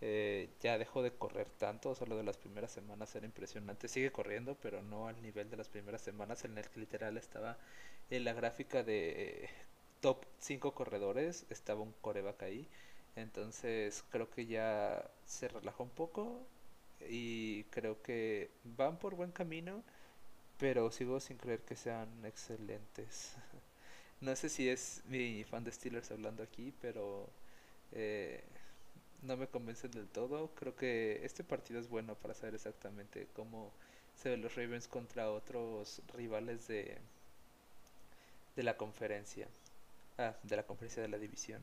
[0.02, 3.88] Eh, ya dejó de correr tanto, o sea, lo de las primeras semanas era impresionante.
[3.88, 7.58] Sigue corriendo, pero no al nivel de las primeras semanas en el que literal estaba
[8.10, 9.48] en la gráfica de
[10.00, 12.68] top 5 corredores, estaba un coreback ahí.
[13.16, 16.46] Entonces creo que ya se relajó un poco
[17.08, 19.82] y creo que van por buen camino,
[20.58, 23.36] pero sigo sin creer que sean excelentes.
[24.20, 27.28] No sé si es mi fan de Steelers hablando aquí, pero
[27.92, 28.42] eh,
[29.22, 30.50] no me convencen del todo.
[30.54, 33.72] Creo que este partido es bueno para saber exactamente cómo
[34.14, 36.98] se ven los Ravens contra otros rivales de,
[38.56, 39.48] de la conferencia.
[40.18, 41.60] Ah, de la conferencia de la división.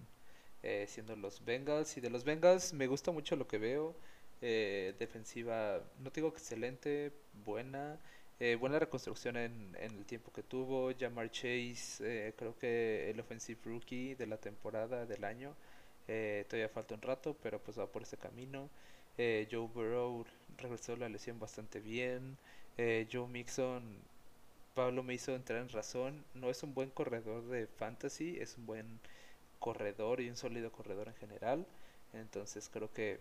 [0.64, 1.98] Eh, siendo los Bengals.
[1.98, 3.96] Y de los Bengals me gusta mucho lo que veo.
[4.42, 7.12] Eh, defensiva, no digo excelente,
[7.46, 7.98] buena.
[8.40, 10.92] Eh, buena reconstrucción en, en, el tiempo que tuvo.
[11.00, 15.56] Jamar Chase, eh, creo que el offensive rookie de la temporada del año.
[16.08, 18.70] Eh, todavía falta un rato, pero pues va por ese camino.
[19.18, 20.26] Joe Burrow
[20.58, 22.38] regresó la lesión bastante bien.
[23.12, 24.00] Joe Mixon,
[24.74, 26.26] Pablo me hizo entrar en razón.
[26.34, 29.00] No es un buen corredor de fantasy, es un buen
[29.60, 31.68] corredor y un sólido corredor en general.
[32.14, 33.20] Entonces creo que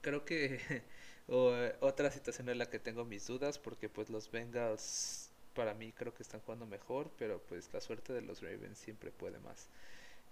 [0.00, 0.60] creo que
[1.28, 5.74] o, eh, otra situación en la que tengo mis dudas porque pues los Bengals para
[5.74, 9.38] mí creo que están jugando mejor, pero pues la suerte de los Ravens siempre puede
[9.40, 9.68] más.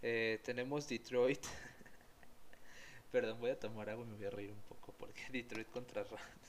[0.02, 1.44] Eh, tenemos Detroit.
[3.12, 6.04] Perdón, voy a tomar agua y me voy a reír un poco porque Detroit contra
[6.04, 6.47] Rams.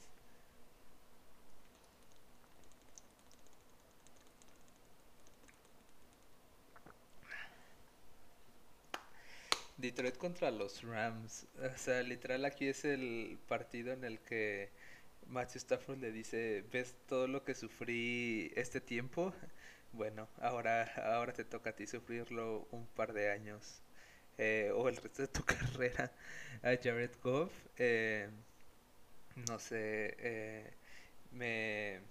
[9.79, 11.47] Detroit contra los Rams.
[11.73, 14.69] O sea, literal aquí es el partido en el que
[15.27, 19.33] Matthew Stafford le dice, ¿ves todo lo que sufrí este tiempo?
[19.93, 20.83] Bueno, ahora,
[21.15, 23.81] ahora te toca a ti sufrirlo un par de años.
[24.37, 26.11] Eh, o el resto de tu carrera.
[26.63, 28.29] A Jared Goff, eh,
[29.47, 30.73] no sé, eh,
[31.31, 32.01] me,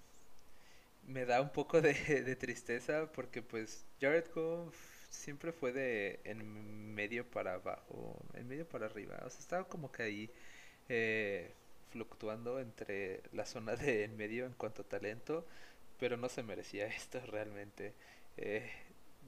[1.07, 1.93] me da un poco de,
[2.23, 4.75] de tristeza porque pues Jared Goff
[5.09, 9.21] siempre fue de en medio para abajo, en medio para arriba.
[9.25, 10.31] O sea, estaba como que ahí
[10.89, 11.53] eh,
[11.91, 15.45] fluctuando entre la zona de en medio en cuanto a talento.
[15.99, 17.93] pero no se merecía esto realmente.
[18.37, 18.69] Eh,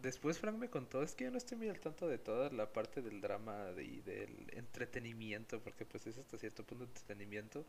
[0.01, 2.71] después Frank me contó, es que yo no estoy muy al tanto de toda la
[2.73, 7.65] parte del drama y del entretenimiento, porque pues es hasta cierto punto entretenimiento,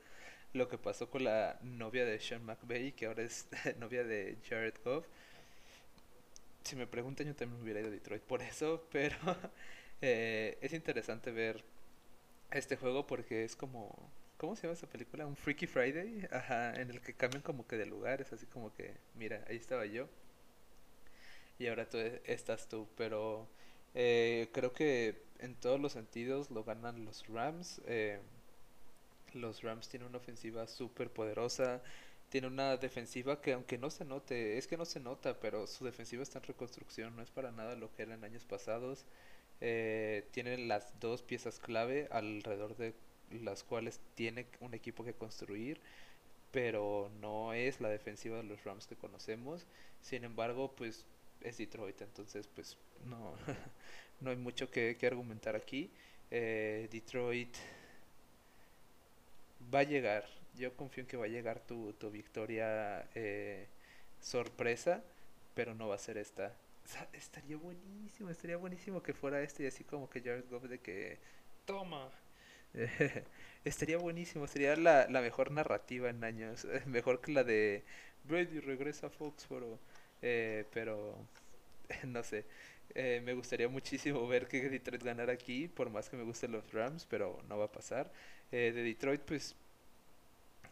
[0.53, 3.49] lo que pasó con la novia de Sean McVeigh, que ahora es
[3.79, 5.07] novia de Jared Goff.
[6.65, 9.17] Si me preguntan, yo también hubiera ido a Detroit por eso, pero
[10.01, 11.65] eh, es interesante ver
[12.51, 15.25] este juego porque es como ¿Cómo se llama esa película?
[15.27, 18.97] Un Freaky Friday, ajá, en el que cambian como que de lugares, así como que,
[19.15, 20.09] mira, ahí estaba yo
[21.59, 23.49] y ahora tú e, estás tú, pero
[23.95, 27.81] eh, creo que en todos los sentidos lo ganan los Rams.
[27.87, 28.21] Eh,
[29.35, 31.83] los Rams tienen una ofensiva súper poderosa,
[32.33, 35.85] tiene una defensiva que aunque no se note, es que no se nota, pero su
[35.85, 39.05] defensiva está en reconstrucción, no es para nada lo que era en años pasados.
[39.61, 42.95] Eh, tienen las dos piezas clave alrededor de
[43.43, 45.79] las cuales tiene un equipo que construir,
[46.53, 49.67] pero no es la defensiva de los Rams que conocemos.
[50.01, 51.05] Sin embargo, pues
[51.43, 53.35] es Detroit, entonces pues no,
[54.23, 55.91] no hay mucho que, argumentar aquí.
[56.31, 57.55] Eh, Detroit
[59.73, 60.25] va a llegar,
[60.55, 63.69] yo confío en que va a llegar tu, tu victoria eh,
[64.21, 65.03] sorpresa,
[65.55, 66.55] pero no va a ser esta.
[67.13, 71.19] estaría buenísimo, estaría buenísimo que fuera este y así como que Jared Goff de que
[71.65, 72.11] toma.
[73.65, 77.85] estaría buenísimo, sería la, la mejor narrativa en años, mejor que la de
[78.25, 79.79] Brady regresa a Foxboro.
[80.23, 81.17] Eh, pero
[82.07, 82.47] no sé.
[82.95, 86.73] Eh, me gustaría muchísimo ver que Detroit ganara aquí, por más que me gusten los
[86.73, 88.13] Rams, pero no va a pasar.
[88.53, 89.57] Eh, de Detroit, pues,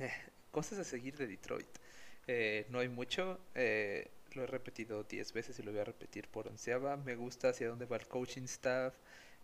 [0.50, 1.68] cosas a seguir de Detroit.
[2.70, 6.96] no hay mucho, lo he repetido 10 veces y lo voy a repetir por onceava.
[6.96, 8.94] Me gusta hacia dónde va el coaching staff.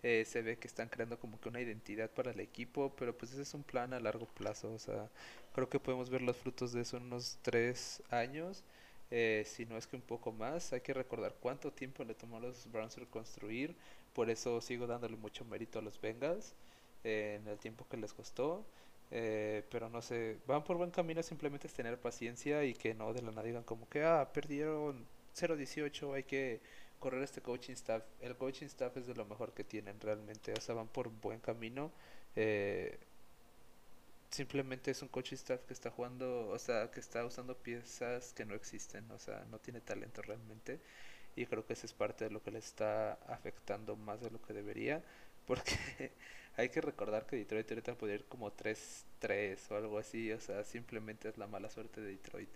[0.03, 3.43] se ve que están creando como que una identidad para el equipo, pero pues ese
[3.43, 4.73] es un plan a largo plazo.
[4.73, 5.09] O sea,
[5.55, 8.65] creo que podemos ver los frutos de eso en unos 3 años.
[9.11, 10.73] Eh, si no es que un poco más.
[10.73, 13.77] Hay que recordar cuánto tiempo le tomó a los Browns reconstruir.
[14.13, 16.55] Por eso sigo dándole mucho mérito a los Bengals
[17.05, 18.65] eh, en el tiempo que les costó.
[19.11, 21.23] Eh, pero no sé, van por buen camino.
[21.23, 25.07] Simplemente es tener paciencia y que no de la nada digan como que, ah, perdieron
[25.35, 26.61] 0-18, hay que
[26.99, 28.03] correr este coaching staff.
[28.21, 30.53] El coaching staff es de lo mejor que tienen realmente.
[30.57, 31.93] O sea, van por buen camino.
[32.37, 32.99] Eh,
[34.31, 38.45] simplemente es un coach staff que está jugando, o sea, que está usando piezas que
[38.45, 40.81] no existen, o sea, no tiene talento realmente.
[41.37, 44.41] Y creo que eso es parte de lo que le está afectando más de lo
[44.43, 45.03] que debería.
[45.47, 45.77] Porque
[46.57, 50.33] hay que recordar que Detroit ahorita puede ir como 3-3 o algo así.
[50.33, 52.49] O sea, simplemente es la mala suerte de Detroit.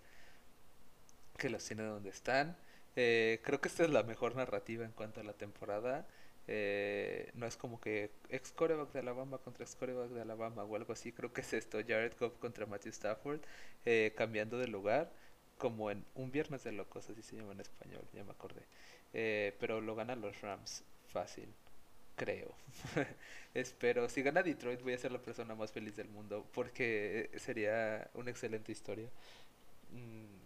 [1.37, 2.57] Que los tiene donde están.
[2.95, 6.07] Eh, creo que esta es la mejor narrativa en cuanto a la temporada.
[6.47, 10.75] Eh, no es como que ex coreback de Alabama contra ex coreback de Alabama o
[10.75, 11.11] algo así.
[11.11, 13.41] Creo que es esto: Jared Goff contra Matthew Stafford,
[13.85, 15.11] eh, cambiando de lugar,
[15.57, 18.63] como en un viernes de locos, así se llama en español, ya me acordé.
[19.13, 21.53] Eh, pero lo ganan los Rams, fácil,
[22.15, 22.53] creo.
[23.53, 28.09] Espero, si gana Detroit, voy a ser la persona más feliz del mundo porque sería
[28.13, 29.09] una excelente historia.
[29.91, 30.41] Mm,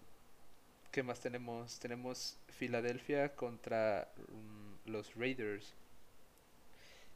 [0.91, 1.79] ¿Qué más tenemos?
[1.79, 5.73] Tenemos Filadelfia contra mm, los Raiders.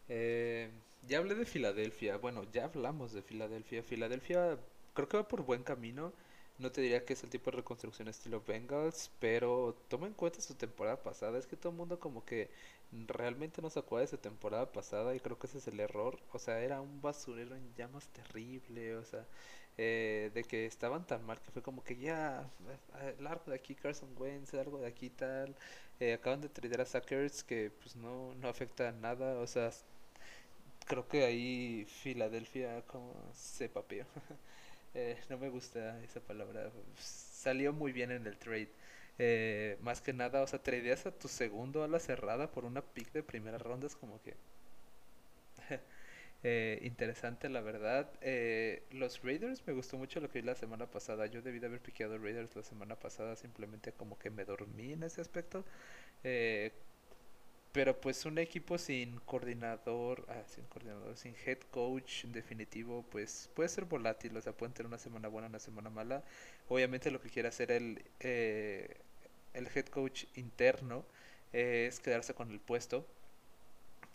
[0.10, 0.70] Eh,
[1.08, 2.18] ya hablé de Filadelfia.
[2.18, 3.84] Bueno, ya hablamos de Filadelfia.
[3.84, 4.58] Filadelfia
[4.94, 6.14] creo que va por buen camino.
[6.58, 10.42] No te diría que es el tipo de reconstrucción estilo Bengals, pero toma en cuenta
[10.42, 11.40] su temporada pasada.
[11.40, 12.50] Es que todo el mundo como que
[13.08, 16.20] realmente no se acuerda de su temporada pasada y creo que ese es el error.
[16.34, 18.96] O sea, era un basurero en llamas terrible.
[18.98, 19.26] O sea,
[19.78, 22.50] eh, de que estaban tan mal que fue como que ya,
[23.02, 25.56] eh, largo de aquí Carson Wentz, largo de aquí tal.
[26.00, 29.40] Eh, acaban de traer a Suckers que pues no, no afecta nada.
[29.40, 29.72] O sea,
[30.86, 34.06] creo que ahí Filadelfia como se papeó.
[34.94, 36.72] eh, no me gusta esa palabra.
[36.98, 38.70] Salió muy bien en el trade.
[39.20, 42.82] Eh, más que nada, o sea, tradeas a tu segundo a la cerrada por una
[42.82, 43.88] pick de primera ronda.
[43.88, 44.36] Es como que...
[46.44, 48.10] eh, interesante, la verdad.
[48.22, 51.26] Eh, los Raiders, me gustó mucho lo que vi la semana pasada.
[51.28, 53.36] Yo debí de haber piqueado Raiders la semana pasada.
[53.36, 55.66] Simplemente como que me dormí en ese aspecto.
[56.24, 56.72] Eh,
[57.72, 63.50] pero pues un equipo sin coordinador, ah, sin coordinador, sin head coach en definitivo, pues
[63.54, 66.24] puede ser volátil, o sea, pueden tener una semana buena, una semana mala.
[66.68, 68.02] Obviamente lo que quiere hacer el,
[69.54, 71.06] el head coach interno
[71.54, 73.06] es quedarse con el puesto,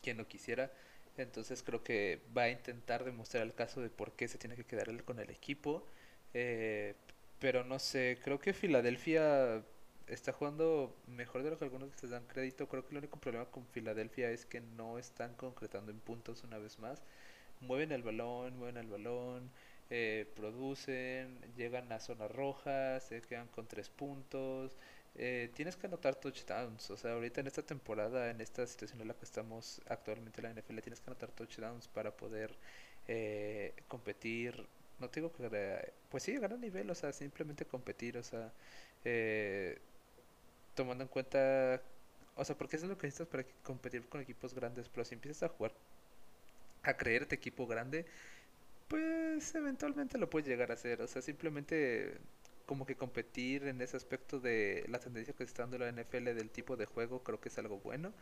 [0.03, 0.71] quien lo quisiera.
[1.17, 4.65] Entonces creo que va a intentar demostrar el caso de por qué se tiene que
[4.65, 5.87] quedar él con el equipo.
[6.35, 6.95] Eh,
[7.39, 9.65] pero no sé, creo que Filadelfia
[10.07, 12.69] está jugando mejor de lo que algunos les dan crédito.
[12.69, 16.59] Creo que el único problema con Filadelfia es que no están concretando en puntos una
[16.59, 17.03] vez más.
[17.61, 19.51] Mueven el balón, mueven el balón.
[19.91, 24.77] eh, producen, llegan a zona roja, se quedan con tres puntos.
[25.17, 29.09] Eh, tienes que anotar touchdowns, o sea, ahorita en esta temporada, en esta situación en
[29.09, 32.59] la que estamos actualmente en la NFL, tienes que anotar touchdowns para poder
[33.07, 34.67] eh, competir.
[34.99, 38.53] No te digo que, pues sí, ganar nivel, o sea, simplemente competir, o sea,
[39.05, 39.79] eh,
[40.75, 41.83] tomando en cuenta,
[42.37, 45.15] o sea, porque eso es lo que necesitas para competir con equipos grandes, pero si
[45.15, 45.73] empiezas a jugar,
[46.83, 48.07] a creerte equipo grande,
[48.89, 52.19] pues eventualmente lo puedes llegar a hacer, o sea, simplemente
[52.67, 56.51] como que competir en ese aspecto de la tendencia que está dando la NFL del
[56.51, 58.13] tipo de juego, creo que es algo bueno.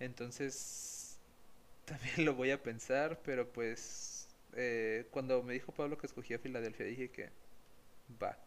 [0.00, 1.18] Entonces,
[1.84, 6.86] también lo voy a pensar, pero pues eh, cuando me dijo Pablo que escogía Filadelfia,
[6.86, 7.30] dije que
[8.22, 8.38] va,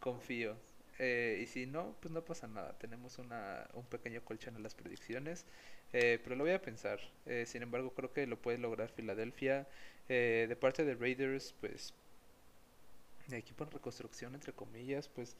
[0.00, 0.56] confío.
[0.98, 2.78] Eh, y si no, pues no pasa nada.
[2.78, 5.46] Tenemos una, un pequeño colchón en las predicciones.
[5.92, 7.00] Eh, pero lo voy a pensar.
[7.46, 9.66] sin embargo, creo que lo puede lograr Filadelfia.
[10.08, 11.94] de parte de Raiders, pues
[13.32, 15.36] equipo en reconstrucción, entre comillas, pues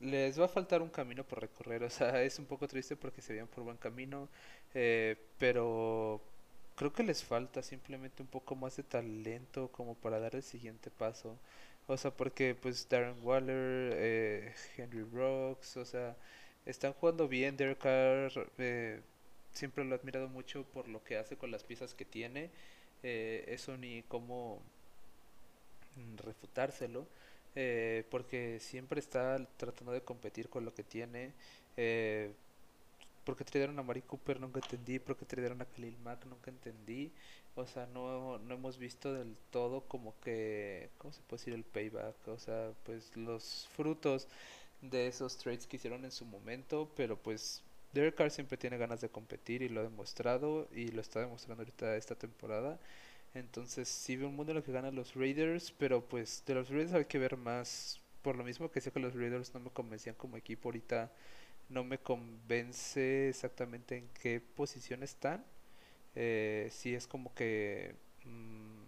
[0.00, 1.82] les va a faltar un camino por recorrer.
[1.84, 4.28] O sea, es un poco triste porque se veían por buen camino,
[4.74, 6.20] eh, pero
[6.76, 10.90] creo que les falta simplemente un poco más de talento como para dar el siguiente
[10.90, 11.38] paso.
[11.86, 16.16] O sea, porque pues Darren Waller, eh, Henry Rocks, o sea,
[16.66, 17.56] están jugando bien.
[17.56, 19.00] Derek Carr, eh,
[19.52, 22.50] siempre lo he admirado mucho por lo que hace con las piezas que tiene.
[23.02, 24.60] eso ni cómo
[26.16, 27.06] refutárselo.
[27.54, 31.32] Eh, porque siempre está tratando de competir con lo que tiene.
[31.76, 32.32] Eh,
[33.24, 37.12] porque trajeron a Mari Cooper nunca entendí, porque trajeron a Khalil Mack nunca entendí.
[37.56, 41.64] O sea, no, no hemos visto del todo como que, ¿cómo se puede decir el
[41.64, 42.28] payback?
[42.28, 44.28] O sea, pues los frutos
[44.80, 49.00] de esos trades que hicieron en su momento, pero pues Derek Carr siempre tiene ganas
[49.00, 52.78] de competir y lo ha demostrado y lo está demostrando ahorita esta temporada.
[53.38, 56.68] Entonces sí veo un mundo en el que ganan los Raiders, pero pues de los
[56.68, 58.00] Raiders hay que ver más.
[58.22, 61.10] Por lo mismo que sé que los Raiders no me convencían como equipo ahorita,
[61.68, 65.44] no me convence exactamente en qué posición están.
[66.14, 68.82] Eh, si es como que mm,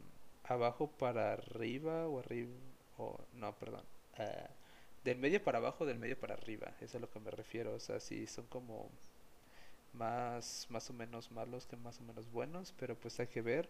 [0.44, 2.50] abajo para arriba o arriba,
[2.98, 3.84] o no, perdón.
[4.18, 4.48] Uh,
[5.04, 7.74] del medio para abajo, del medio para arriba, eso es a lo que me refiero.
[7.74, 8.90] O sea, si son como
[9.92, 13.68] más, más o menos malos que más o menos buenos, pero pues hay que ver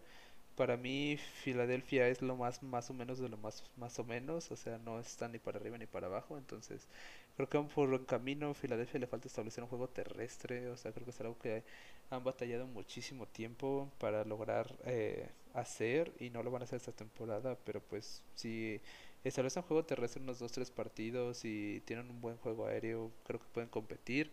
[0.61, 4.51] para mí Filadelfia es lo más más o menos de lo más más o menos,
[4.51, 6.87] o sea, no está ni para arriba ni para abajo, entonces
[7.35, 8.53] creo que por buen camino.
[8.53, 11.63] Filadelfia le falta establecer un juego terrestre, o sea, creo que es algo que
[12.11, 16.91] han batallado muchísimo tiempo para lograr eh, hacer y no lo van a hacer esta
[16.91, 18.79] temporada, pero pues si
[19.23, 23.47] establecen un juego terrestre unos 2-3 partidos y tienen un buen juego aéreo, creo que
[23.51, 24.29] pueden competir.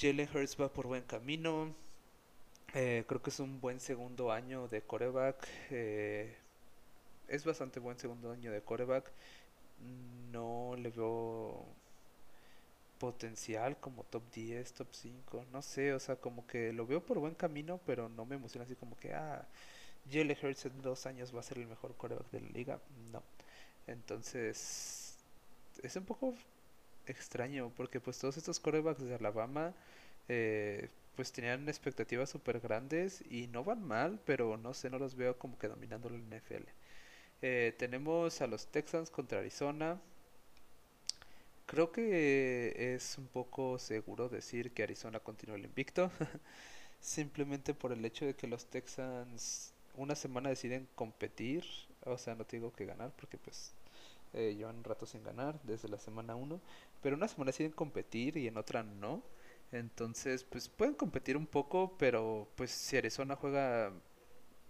[0.00, 1.74] Jalen Hurts va por buen camino.
[2.74, 5.48] Eh, creo que es un buen segundo año de coreback.
[5.70, 6.36] Eh,
[7.28, 9.12] es bastante buen segundo año de coreback.
[10.32, 11.64] No le veo
[12.98, 15.44] potencial como top 10, top 5.
[15.52, 18.64] No sé, o sea, como que lo veo por buen camino, pero no me emociona
[18.64, 19.46] así como que, ah,
[20.10, 22.80] Jalen Hurts en dos años va a ser el mejor coreback de la liga.
[23.12, 23.22] No.
[23.86, 25.16] Entonces,
[25.82, 26.34] es un poco
[27.06, 29.74] extraño porque pues todos estos corebacks de Alabama
[30.28, 35.16] eh, pues tenían expectativas súper grandes y no van mal, pero no sé, no los
[35.16, 36.62] veo como que dominando la NFL.
[37.42, 40.00] Eh, tenemos a los Texans contra Arizona.
[41.66, 46.12] Creo que es un poco seguro decir que Arizona continúa el invicto.
[47.00, 51.64] Simplemente por el hecho de que los Texans una semana deciden competir.
[52.04, 53.72] O sea, no te digo que ganar porque pues
[54.34, 56.60] eh, llevan un rato sin ganar desde la semana 1.
[57.02, 59.24] Pero una semana deciden competir y en otra no.
[59.72, 63.92] Entonces, pues pueden competir un poco, pero pues si Arizona juega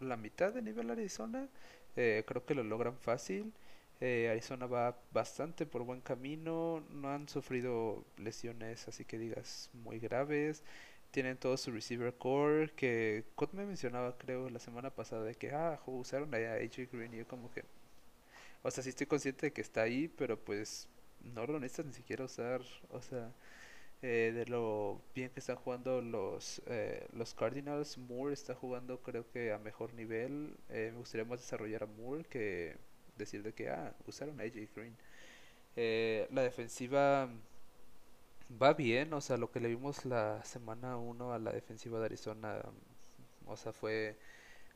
[0.00, 1.48] la mitad de nivel Arizona,
[1.96, 3.52] eh, creo que lo logran fácil.
[4.00, 9.98] Eh, Arizona va bastante por buen camino, no han sufrido lesiones así que digas muy
[10.00, 10.62] graves.
[11.10, 15.52] Tienen todo su receiver core que Cot me mencionaba creo la semana pasada de que
[15.52, 17.64] ah, usaron a AJ Green yo como que
[18.62, 20.88] o sea, sí estoy consciente de que está ahí, pero pues
[21.22, 23.32] no lo necesitas ni siquiera usar, o sea,
[24.02, 27.98] eh, de lo bien que están jugando los, eh, los Cardinals.
[27.98, 30.56] Moore está jugando creo que a mejor nivel.
[30.70, 32.76] Eh, me gustaría más desarrollar a Moore que
[33.16, 34.96] decir de que, ah, usaron a AJ Green.
[36.30, 37.28] la defensiva
[38.50, 42.06] va bien, o sea, lo que le vimos la semana 1 a la defensiva de
[42.06, 42.62] Arizona,
[43.46, 44.16] o sea, fue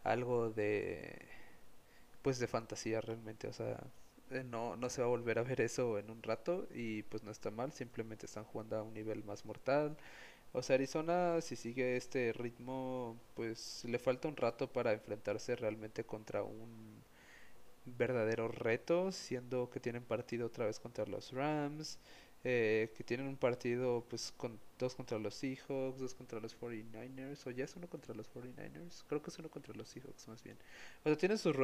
[0.04, 1.28] algo de,
[2.22, 3.78] pues de fantasía realmente, o sea,
[4.32, 7.22] eh, no, no se va a volver a ver eso en un rato y pues
[7.22, 9.96] no está mal, simplemente están jugando a un nivel más mortal.
[10.52, 16.04] O sea, Arizona si sigue este ritmo, pues le falta un rato para enfrentarse realmente
[16.04, 17.02] contra un
[17.84, 21.98] verdadero reto, siendo que tienen partido otra vez contra los Rams,
[22.44, 27.46] eh, que tienen un partido pues con dos contra los Seahawks, dos contra los 49ers,
[27.46, 30.42] o ya es uno contra los 49ers, creo que es uno contra los Seahawks más
[30.42, 30.58] bien.
[31.04, 31.54] O sea, tienen sus,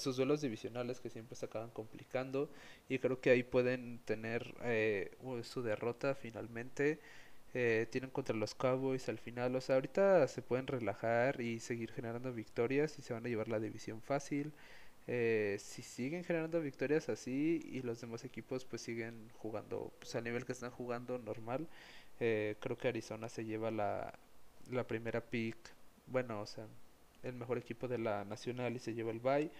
[0.00, 2.50] sus duelos divisionales que siempre se acaban complicando
[2.88, 7.00] y creo que ahí pueden tener eh, su derrota finalmente.
[7.54, 11.90] Eh, tienen contra los Cowboys al final, o sea, ahorita se pueden relajar y seguir
[11.92, 14.52] generando victorias y se van a llevar la división fácil.
[15.10, 20.24] Eh, si siguen generando victorias así y los demás equipos pues siguen jugando pues al
[20.24, 21.66] nivel que están jugando normal,
[22.20, 24.12] eh, creo que Arizona se lleva la,
[24.70, 25.56] la primera pick,
[26.06, 26.66] bueno, o sea,
[27.22, 29.50] el mejor equipo de la nacional y se lleva el bye.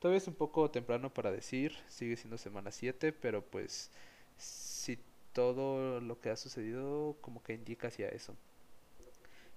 [0.00, 3.90] Todavía es un poco temprano para decir, sigue siendo semana 7, pero pues
[4.38, 4.98] si
[5.32, 8.34] todo lo que ha sucedido como que indica hacia eso.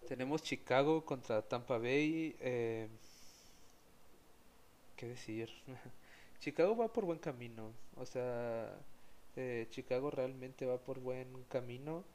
[0.08, 2.36] Tenemos Chicago contra Tampa Bay.
[2.40, 2.88] Eh,
[5.04, 5.50] ¿Qué decir?
[6.40, 7.74] Chicago va por buen camino.
[7.98, 8.74] O sea,
[9.36, 12.06] eh, Chicago realmente va por buen camino.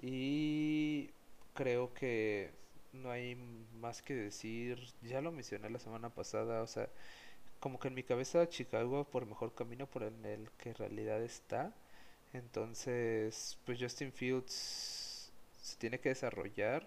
[0.00, 1.10] Y
[1.54, 2.50] creo que
[2.92, 3.34] no hay
[3.80, 4.78] más que decir.
[5.02, 6.62] Ya lo mencioné la semana pasada.
[6.62, 6.88] O sea,
[7.58, 11.20] como que en mi cabeza Chicago va por mejor camino por el que en realidad
[11.22, 11.74] está.
[12.32, 15.32] Entonces, pues Justin Fields
[15.62, 16.86] se tiene que desarrollar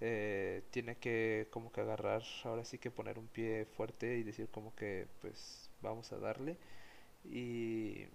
[0.00, 4.48] eh, tiene que como que agarrar, ahora sí que poner un pie fuerte y decir
[4.48, 6.56] como que pues vamos a darle.
[7.24, 8.06] Y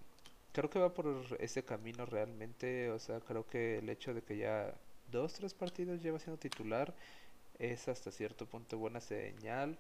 [0.54, 4.38] creo que va por ese camino realmente, o sea, creo que el hecho de que
[4.38, 4.74] ya
[5.12, 6.94] dos, tres partidos lleva siendo titular
[7.60, 9.78] es hasta cierto punto buena señal,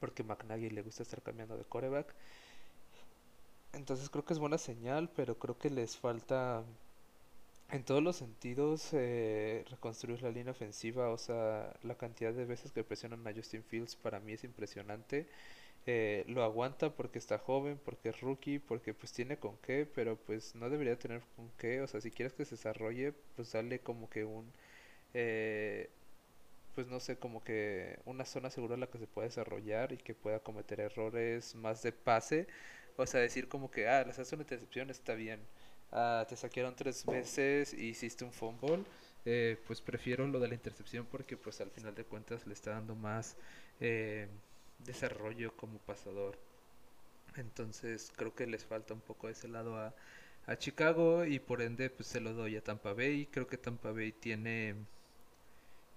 [0.00, 2.14] porque McNaghy le gusta estar cambiando de coreback.
[3.72, 6.64] Entonces creo que es buena señal, pero creo que les falta
[7.70, 12.72] en todos los sentidos eh, reconstruir la línea ofensiva, o sea, la cantidad de veces
[12.72, 15.28] que presionan a Justin Fields para mí es impresionante.
[15.86, 20.16] Eh, lo aguanta porque está joven, porque es rookie, porque pues tiene con qué, pero
[20.16, 23.80] pues no debería tener con qué, o sea, si quieres que se desarrolle, pues dale
[23.80, 24.52] como que un,
[25.14, 25.90] eh,
[26.74, 29.98] pues no sé, como que una zona segura en la que se pueda desarrollar y
[29.98, 32.46] que pueda cometer errores más de pase,
[32.96, 35.40] o sea, decir como que, ah, les hace una intercepción, está bien
[35.92, 38.84] Ah, te saquearon tres veces y hiciste un fumble,
[39.24, 42.72] eh, pues prefiero lo de la intercepción porque pues al final de cuentas le está
[42.72, 43.36] dando más
[43.80, 44.28] eh,
[44.84, 46.38] desarrollo como pasador.
[47.36, 49.94] Entonces creo que les falta un poco ese lado a,
[50.46, 53.26] a Chicago y por ende pues se lo doy a Tampa Bay.
[53.30, 54.74] Creo que Tampa Bay tiene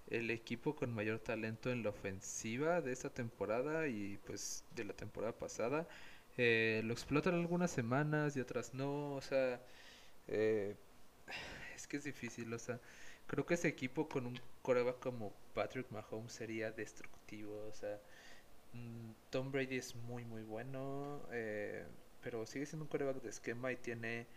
[0.09, 4.93] el equipo con mayor talento en la ofensiva de esta temporada y pues de la
[4.93, 5.87] temporada pasada.
[6.37, 9.61] Eh, lo explotan algunas semanas y otras no, o sea,
[10.31, 10.77] eh,
[11.75, 12.79] es que es difícil, o sea,
[13.27, 17.99] creo que ese equipo con un coreback como Patrick Mahomes sería destructivo, o sea,
[18.73, 21.85] mm, Tom Brady es muy muy bueno, eh,
[22.21, 24.27] pero sigue siendo un coreback de esquema y tiene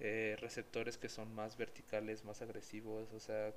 [0.00, 3.54] eh, receptores que son más verticales, más agresivos, o sea,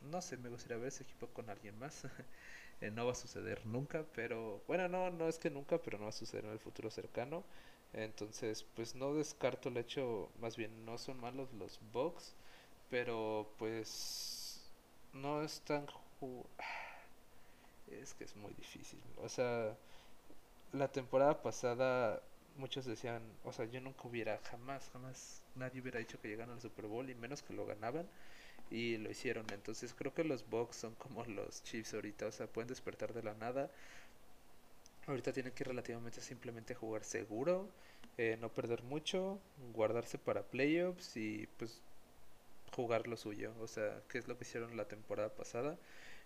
[0.00, 2.02] no sé, me gustaría ver ese equipo con alguien más.
[2.92, 6.10] no va a suceder nunca, pero bueno, no, no es que nunca, pero no va
[6.10, 7.44] a suceder en el futuro cercano.
[7.92, 12.34] Entonces, pues no descarto el hecho, más bien no son malos los bugs,
[12.90, 14.70] pero pues
[15.12, 15.86] no es tan...
[17.86, 19.00] Es que es muy difícil.
[19.16, 19.76] O sea,
[20.72, 22.22] la temporada pasada
[22.56, 26.60] muchos decían, o sea, yo nunca hubiera, jamás, jamás, nadie hubiera dicho que llegaran al
[26.62, 28.08] Super Bowl y menos que lo ganaban
[28.70, 29.46] y lo hicieron.
[29.52, 33.22] Entonces creo que los Bucks son como los Chiefs ahorita, o sea, pueden despertar de
[33.24, 33.70] la nada
[35.06, 37.68] Ahorita tiene que relativamente simplemente jugar seguro,
[38.18, 39.40] eh, no perder mucho,
[39.72, 41.80] guardarse para playoffs y pues
[42.72, 43.52] jugar lo suyo.
[43.60, 45.78] O sea, que es lo que hicieron la temporada pasada.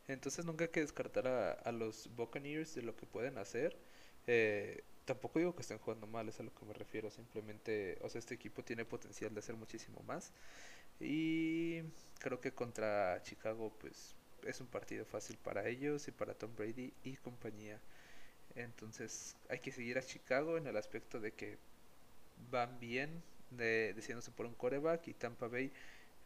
[0.09, 3.77] Entonces nunca hay que descartar a, los Buccaneers de lo que pueden hacer.
[4.27, 7.11] Eh, tampoco digo que estén jugando mal, es a lo que me refiero.
[7.11, 10.33] Simplemente, o sea, este equipo tiene potencial de hacer muchísimo más.
[11.01, 11.83] Y
[12.19, 14.15] creo que contra Chicago, pues
[14.47, 17.81] es un partido fácil para ellos y para Tom Brady y compañía.
[18.55, 21.59] Entonces hay que seguir a Chicago en el aspecto de que
[22.51, 25.73] van bien de, decidiéndose por un coreback y Tampa Bay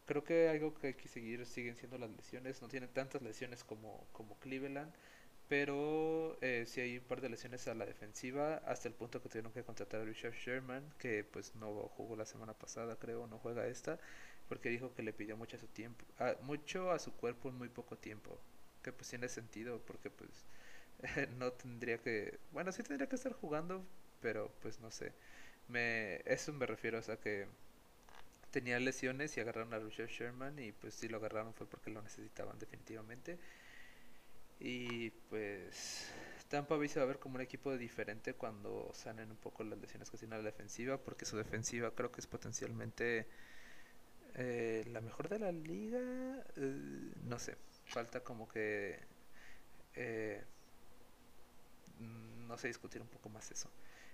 [0.06, 3.64] creo que algo que hay que seguir siguen siendo las lesiones no tienen tantas lesiones
[3.64, 4.92] como, como Cleveland
[5.48, 9.28] pero eh, sí hay un par de lesiones a la defensiva hasta el punto que
[9.28, 13.38] tuvieron que contratar a Richard Sherman que pues no jugó la semana pasada creo no
[13.38, 13.98] juega esta
[14.48, 16.04] porque dijo que le pidió mucho a su tiempo
[16.42, 18.38] mucho a su cuerpo en muy poco tiempo
[18.82, 20.30] que pues tiene sentido porque pues
[21.38, 23.84] no tendría que, bueno, sí tendría que estar jugando,
[24.20, 25.12] pero pues no sé.
[25.68, 27.46] Me eso me refiero, o sea que
[28.50, 32.02] tenía lesiones y agarraron a Richard Sherman y pues si lo agarraron fue porque lo
[32.02, 33.38] necesitaban definitivamente.
[34.60, 36.10] Y pues
[36.48, 39.78] Tampa Bay se va a ver como un equipo diferente cuando sanen un poco las
[39.78, 43.26] lesiones que tiene la defensiva, porque su defensiva creo que es potencialmente
[44.34, 46.00] eh, la mejor de la liga.
[46.56, 48.98] Eh, no sé, falta como que.
[49.94, 50.44] Eh,
[52.48, 53.68] no sé, discutir un poco más eso.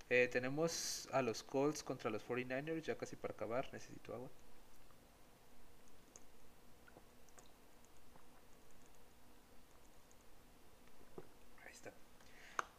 [0.09, 4.31] tenemos a los Colts contra los 49ers, ya casi para acabar, necesito agua.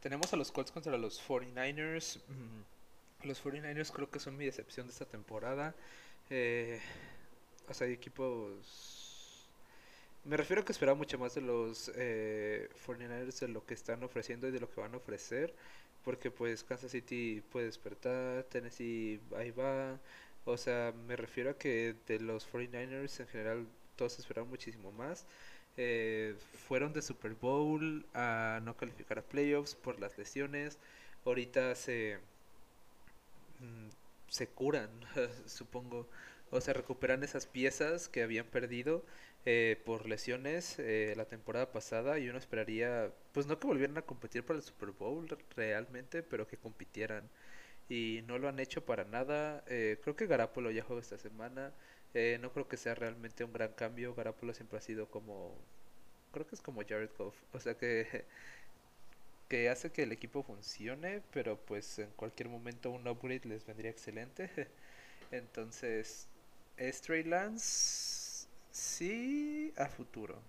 [0.02, 2.18] Tenemos a los Colts contra los 49ers.
[2.26, 5.76] Mm, los 49ers creo que son mi decepción de esta temporada.
[6.28, 6.80] Eh,
[7.68, 9.11] o sea, hay equipos...
[10.24, 14.02] Me refiero a que esperaba mucho más de los 49ers eh, de lo que están
[14.04, 15.52] ofreciendo y de lo que van a ofrecer.
[16.04, 19.98] Porque pues Kansas City puede despertar, Tennessee ahí va.
[20.44, 23.66] O sea, me refiero a que de los 49ers en general
[23.96, 25.26] todos esperaban muchísimo más.
[25.76, 26.36] Eh,
[26.68, 30.78] fueron de Super Bowl a no calificar a playoffs por las lesiones.
[31.24, 32.18] Ahorita se,
[33.60, 33.88] mm,
[34.28, 34.90] se curan,
[35.46, 36.08] supongo.
[36.50, 39.02] O se recuperan esas piezas que habían perdido
[39.44, 44.02] eh, por lesiones eh, la temporada pasada y uno esperaría, pues no que volvieran a
[44.02, 47.28] competir para el Super Bowl realmente, pero que compitieran.
[47.88, 49.64] Y no lo han hecho para nada.
[49.66, 51.72] creo que Garapolo ya juega esta semana.
[52.14, 54.14] Eh, no creo que sea realmente un gran cambio.
[54.14, 55.56] Garapolo siempre ha sido como.
[56.32, 57.36] Creo que es como Jared Goff.
[57.52, 58.24] O sea que.
[59.48, 61.22] Que hace que el equipo funcione.
[61.32, 64.50] Pero pues en cualquier momento un upgrade les vendría excelente.
[65.30, 66.28] Entonces.
[66.78, 68.11] Stray Lance.
[68.72, 70.42] Sí, a futuro.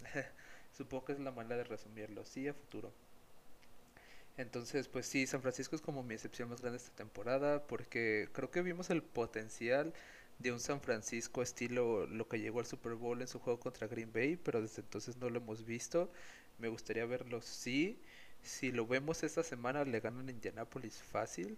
[0.72, 2.24] Supongo que es la manera de resumirlo.
[2.24, 2.92] Sí, a futuro.
[4.36, 8.50] Entonces, pues sí, San Francisco es como mi excepción más grande esta temporada porque creo
[8.50, 9.94] que vimos el potencial
[10.38, 13.86] de un San Francisco estilo lo que llegó al Super Bowl en su juego contra
[13.86, 16.10] Green Bay, pero desde entonces no lo hemos visto.
[16.58, 18.00] Me gustaría verlo sí.
[18.42, 21.56] Si lo vemos esta semana le ganan Indianapolis fácil,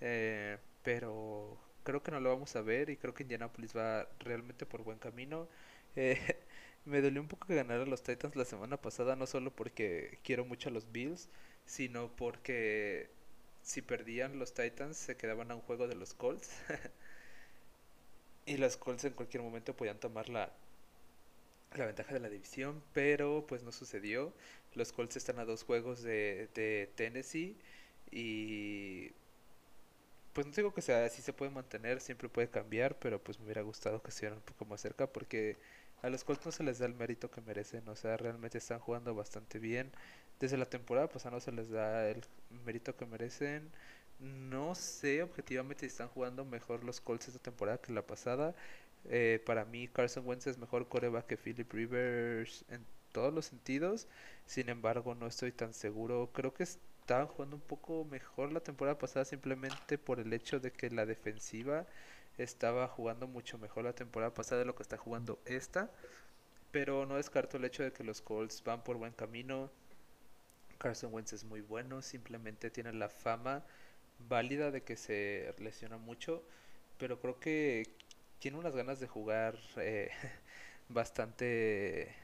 [0.00, 4.66] eh, pero creo que no lo vamos a ver y creo que Indianapolis va realmente
[4.66, 5.48] por buen camino.
[5.94, 6.18] Eh,
[6.86, 10.46] me dolió un poco que ganara los Titans la semana pasada, no solo porque quiero
[10.46, 11.28] mucho a los Bills,
[11.66, 13.10] sino porque
[13.62, 16.50] si perdían los Titans se quedaban a un juego de los Colts.
[18.46, 20.52] y los Colts en cualquier momento podían tomar la,
[21.74, 24.32] la ventaja de la división, pero pues no sucedió.
[24.74, 27.56] Los Colts están a dos juegos de, de Tennessee
[28.10, 29.12] y
[30.32, 33.44] pues no digo que sea así se puede mantener, siempre puede cambiar, pero pues me
[33.46, 35.56] hubiera gustado que estuvieran un poco más cerca porque
[36.02, 38.80] a los Colts no se les da el mérito que merecen, o sea, realmente están
[38.80, 39.92] jugando bastante bien.
[40.40, 42.22] Desde la temporada pasada no se les da el
[42.66, 43.70] mérito que merecen.
[44.18, 48.54] No sé objetivamente si están jugando mejor los Colts esta temporada que la pasada.
[49.06, 54.08] Eh, para mí Carson Wentz es mejor coreback que Philip Rivers en todos los sentidos.
[54.46, 56.30] Sin embargo, no estoy tan seguro.
[56.32, 56.64] Creo que
[57.02, 61.04] estaban jugando un poco mejor la temporada pasada simplemente por el hecho de que la
[61.04, 61.84] defensiva
[62.38, 65.90] estaba jugando mucho mejor la temporada pasada de lo que está jugando esta.
[66.70, 69.70] Pero no descarto el hecho de que los Colts van por buen camino.
[70.78, 73.64] Carson Wentz es muy bueno, simplemente tiene la fama
[74.28, 76.44] válida de que se lesiona mucho,
[76.98, 77.96] pero creo que
[78.38, 80.10] tiene unas ganas de jugar eh,
[80.88, 82.14] bastante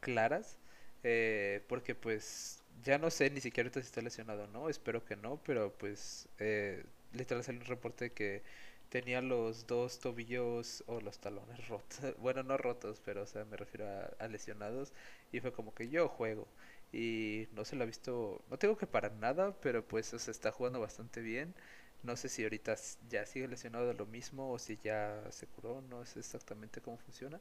[0.00, 0.58] claras,
[1.02, 5.04] eh, porque pues ya no sé ni siquiera ahorita si está lesionado o no, espero
[5.04, 8.42] que no, pero pues eh, literal salió un reporte que
[8.88, 13.56] tenía los dos tobillos o los talones rotos, bueno no rotos, pero o sea me
[13.56, 13.86] refiero
[14.18, 14.92] a lesionados
[15.32, 16.48] y fue como que yo juego
[16.92, 20.50] y no se lo ha visto, no tengo que para nada, pero pues se está
[20.52, 21.54] jugando bastante bien.
[22.02, 22.76] No sé si ahorita
[23.10, 26.96] ya sigue lesionado de lo mismo o si ya se curó, no sé exactamente cómo
[26.98, 27.40] funciona.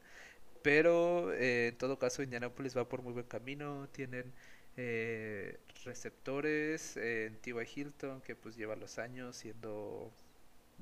[0.62, 4.34] Pero eh, en todo caso Indianapolis va por muy buen camino, tienen
[4.78, 7.54] eh, receptores en T.Y.
[7.76, 10.12] Hilton que pues lleva los años siendo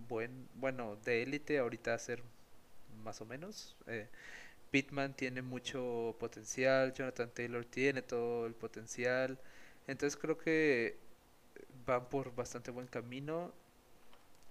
[0.10, 2.22] buen, bueno, de élite ahorita a ser
[3.04, 3.76] más o menos.
[3.88, 4.08] Eh,
[4.72, 9.40] Pittman tiene mucho potencial, Jonathan Taylor tiene todo el potencial.
[9.88, 10.98] Entonces creo que
[11.86, 13.54] van por bastante buen camino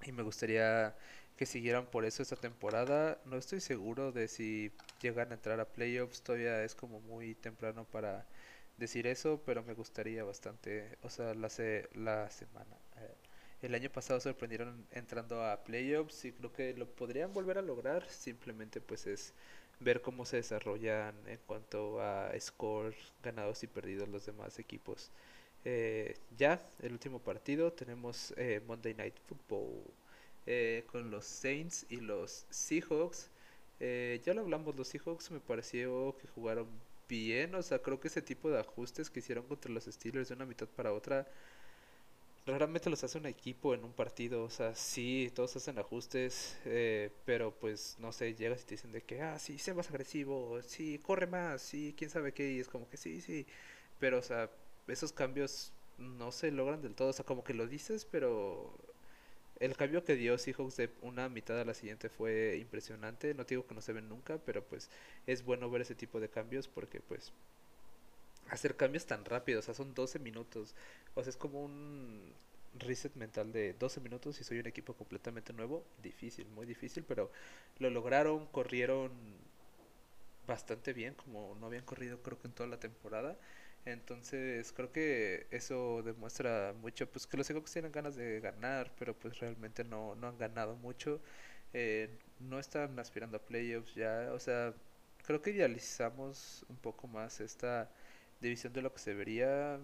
[0.04, 0.94] y me gustaría
[1.36, 3.18] que siguieran por eso esta temporada.
[3.26, 7.84] No estoy seguro de si llegan a entrar a playoffs, todavía es como muy temprano
[7.84, 8.26] para
[8.76, 11.48] decir eso, pero me gustaría bastante, o sea, la,
[11.94, 12.76] la semana.
[12.98, 13.14] Eh,
[13.62, 18.08] el año pasado sorprendieron entrando a playoffs y creo que lo podrían volver a lograr,
[18.10, 19.32] simplemente pues es
[19.80, 25.10] ver cómo se desarrollan en cuanto a scores ganados y perdidos los demás equipos.
[25.64, 29.82] Eh, ya, el último partido, tenemos eh, Monday Night Football
[30.46, 33.30] eh, con los Saints y los Seahawks.
[33.80, 36.68] ya lo hablamos, los Seahawks me pareció que jugaron
[37.08, 40.34] bien, o sea, creo que ese tipo de ajustes que hicieron contra los Steelers de
[40.34, 41.26] una mitad para otra,
[42.46, 47.10] raramente los hace un equipo en un partido, o sea, sí, todos hacen ajustes, eh,
[47.24, 50.60] pero pues, no sé, llegas y te dicen de que, ah, sí, sé más agresivo,
[50.62, 53.46] sí, corre más, sí, quién sabe qué, y es como que sí, sí,
[53.98, 54.50] pero, o sea,
[54.88, 58.76] esos cambios no se logran del todo, o sea, como que lo dices, pero
[59.64, 63.34] el cambio que dio Seahawks de una mitad a la siguiente fue impresionante.
[63.34, 64.90] No digo que no se ven nunca, pero pues
[65.26, 67.32] es bueno ver ese tipo de cambios porque pues
[68.50, 70.74] hacer cambios tan rápidos, o sea, son 12 minutos.
[71.14, 72.32] O sea, es como un
[72.78, 75.84] reset mental de 12 minutos y soy un equipo completamente nuevo.
[76.02, 77.30] Difícil, muy difícil, pero
[77.78, 79.12] lo lograron, corrieron
[80.46, 83.36] bastante bien, como no habían corrido creo que en toda la temporada.
[83.84, 89.14] Entonces creo que eso demuestra mucho, pues que los Seahawks tienen ganas de ganar, pero
[89.18, 91.20] pues realmente no, no han ganado mucho.
[91.74, 92.08] Eh,
[92.40, 94.74] no están aspirando a playoffs ya, o sea,
[95.26, 97.90] creo que idealizamos un poco más esta
[98.40, 99.80] división de lo que se vería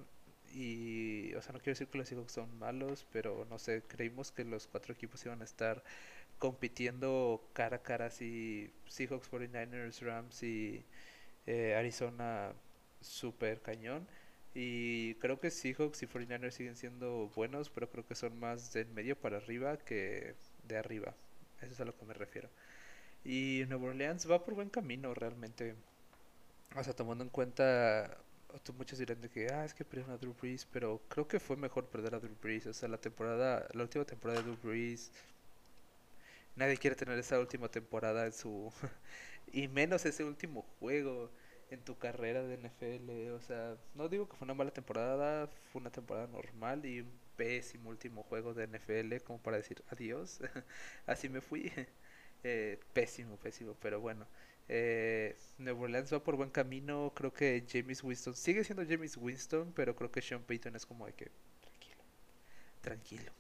[0.53, 4.33] y, o sea, no quiero decir que los Seahawks son malos, pero no sé, creímos
[4.33, 5.83] que los cuatro equipos iban a estar
[6.39, 10.85] compitiendo cara a cara, así Seahawks, 49ers, Rams y
[11.47, 12.53] eh, Arizona
[13.01, 14.07] súper cañón.
[14.55, 18.89] Y creo que Seahawks y 49ers siguen siendo buenos, pero creo que son más del
[18.89, 20.35] medio para arriba que
[20.65, 21.15] de arriba.
[21.61, 22.49] Eso es a lo que me refiero.
[23.25, 25.75] Y Nueva Orleans va por buen camino realmente.
[26.77, 28.17] O sea, tomando en cuenta,
[28.77, 31.57] muchos dirán de que, ah, es que perdieron a Drew Brees, pero creo que fue
[31.57, 32.67] mejor perder a Drew Brees.
[32.67, 35.13] O sea, la temporada, la última temporada de Drew Brees,
[36.57, 38.73] nadie quiere tener esa última temporada en su...
[39.53, 41.31] y menos ese último juego
[41.71, 43.33] en tu carrera de NFL.
[43.35, 47.11] O sea, no digo que fue una mala temporada, fue una temporada normal y un
[47.37, 50.41] pésimo último juego de NFL como para decir adiós.
[51.07, 51.71] Así me fui.
[52.43, 54.27] Eh, pésimo, pésimo, pero bueno.
[54.69, 57.13] Eh, Nuevo Orleans va por buen camino.
[57.15, 61.05] Creo que James Winston sigue siendo James Winston, pero creo que Sean Payton es como
[61.07, 62.03] de que tranquilo,
[62.81, 63.33] tranquilo.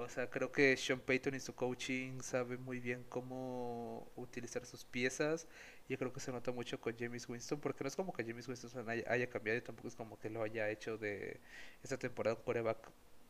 [0.00, 4.84] O sea, creo que Sean Payton y su coaching sabe muy bien cómo utilizar sus
[4.84, 5.48] piezas.
[5.88, 8.46] Y creo que se nota mucho con James Winston, porque no es como que James
[8.46, 11.40] Winston haya, cambiado y tampoco es como que lo haya hecho de
[11.82, 12.78] esta temporada un coreback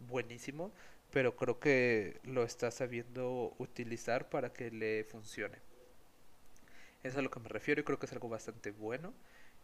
[0.00, 0.70] buenísimo.
[1.10, 5.56] Pero creo que lo está sabiendo utilizar para que le funcione.
[7.02, 9.14] Eso es a lo que me refiero y creo que es algo bastante bueno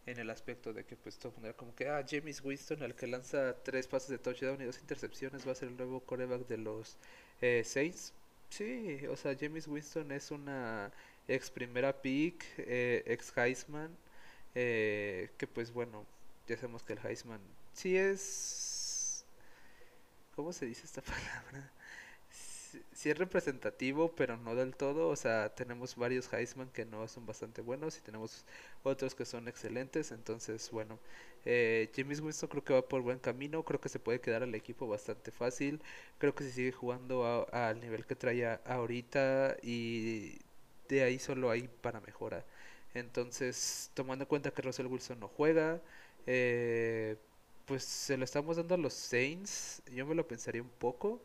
[0.05, 3.07] en el aspecto de que pues todo mundo como que ah James Winston el que
[3.07, 6.57] lanza tres pases de touchdown y dos intercepciones va a ser el nuevo coreback de
[6.57, 6.97] los
[7.41, 8.13] eh, Saints
[8.49, 10.91] sí o sea James Winston es una
[11.27, 13.95] ex primera pick eh, ex Heisman
[14.53, 16.05] eh, que pues bueno
[16.47, 17.41] ya sabemos que el Heisman
[17.73, 19.25] sí es
[20.35, 21.71] cómo se dice esta palabra
[22.93, 25.09] sí es representativo, pero no del todo.
[25.09, 28.45] O sea, tenemos varios Heisman que no son bastante buenos y tenemos
[28.83, 30.11] otros que son excelentes.
[30.11, 30.99] Entonces, bueno,
[31.45, 33.63] eh, James Winston creo que va por buen camino.
[33.63, 35.81] Creo que se puede quedar al equipo bastante fácil.
[36.17, 40.39] Creo que se sigue jugando al nivel que traía ahorita y
[40.89, 42.45] de ahí solo hay para mejora.
[42.93, 45.81] Entonces, tomando en cuenta que Russell Wilson no juega,
[46.27, 47.17] eh,
[47.65, 49.81] pues se lo estamos dando a los Saints.
[49.91, 51.21] Yo me lo pensaría un poco.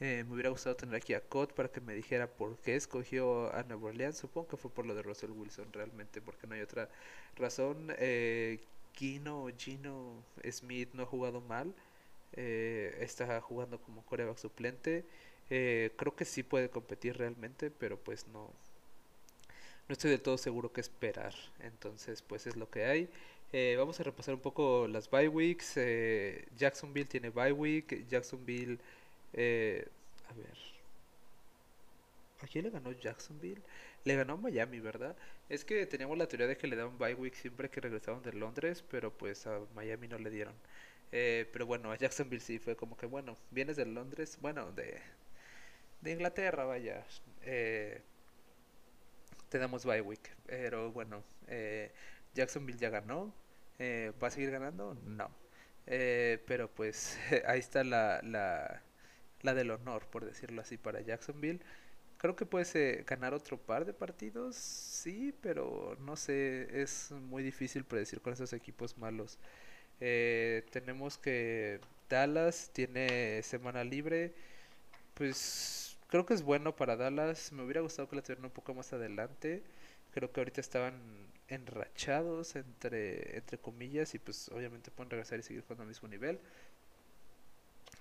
[0.00, 3.54] Eh, me hubiera gustado tener aquí a Cott para que me dijera por qué escogió
[3.54, 4.16] a Nueva Orleans.
[4.16, 6.88] Supongo que fue por lo de Russell Wilson realmente, porque no hay otra
[7.36, 7.92] razón.
[7.98, 8.60] Eh,
[8.96, 11.74] Gino, Gino Smith no ha jugado mal.
[12.32, 15.04] Eh, está jugando como coreback suplente.
[15.50, 18.50] Eh, creo que sí puede competir realmente, pero pues no,
[19.88, 21.34] no estoy del todo seguro qué esperar.
[21.60, 23.10] Entonces, pues es lo que hay.
[23.76, 25.74] vamos a repasar un poco las bye weeks.
[26.56, 28.06] Jacksonville tiene bye week.
[28.08, 28.78] Jacksonville
[29.32, 29.86] eh,
[30.28, 30.56] a ver.
[32.42, 33.62] ¿A quién le ganó Jacksonville?
[34.04, 35.16] Le ganó Miami, ¿verdad?
[35.48, 38.32] Es que teníamos la teoría de que le daban bye week siempre que regresaban de
[38.32, 40.54] Londres, pero pues a Miami no le dieron.
[41.12, 45.00] Eh, pero bueno, a Jacksonville sí fue como que, bueno, vienes de Londres, bueno, de,
[46.00, 47.04] de Inglaterra, vaya.
[47.42, 48.02] Eh,
[49.48, 50.30] te damos bye week.
[50.46, 51.92] Pero bueno, eh,
[52.34, 53.34] Jacksonville ya ganó.
[54.22, 54.94] ¿Va a seguir ganando?
[55.06, 55.30] No.
[55.86, 58.82] pero pues ahí está la, la
[59.42, 61.60] la del honor, por decirlo así, para Jacksonville.
[62.18, 67.84] Creo que puede ganar otro par de partidos, sí, pero no sé, es muy difícil
[67.84, 69.38] predecir con esos equipos malos.
[70.00, 71.80] Eh, tenemos que
[72.10, 74.34] Dallas tiene semana libre,
[75.14, 77.52] pues creo que es bueno para Dallas.
[77.52, 79.62] Me hubiera gustado que la tuvieran un poco más adelante.
[80.12, 80.94] Creo que ahorita estaban
[81.48, 86.40] enrachados entre, entre comillas y pues obviamente pueden regresar y seguir jugando al mismo nivel.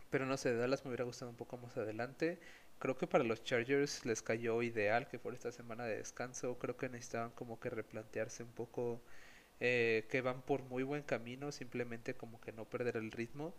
[0.10, 2.40] Pero no sé, Dallas me hubiera gustado un poco más adelante.
[2.80, 6.58] Creo que para los Chargers les cayó ideal que por esta semana de descanso.
[6.60, 9.02] Creo que necesitaban como que replantearse un poco
[9.60, 13.54] eh, que van por muy buen camino, simplemente como que no perder el ritmo.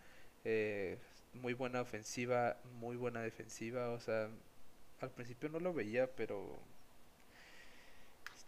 [0.45, 0.99] Eh,
[1.35, 4.29] muy buena ofensiva, muy buena defensiva, o sea,
[5.01, 6.59] al principio no lo veía, pero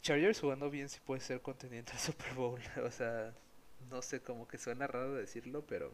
[0.03, 3.33] Chargers jugando bien sí puede ser contendiente al Super Bowl, o sea,
[3.91, 5.93] no sé, como que suena raro decirlo, pero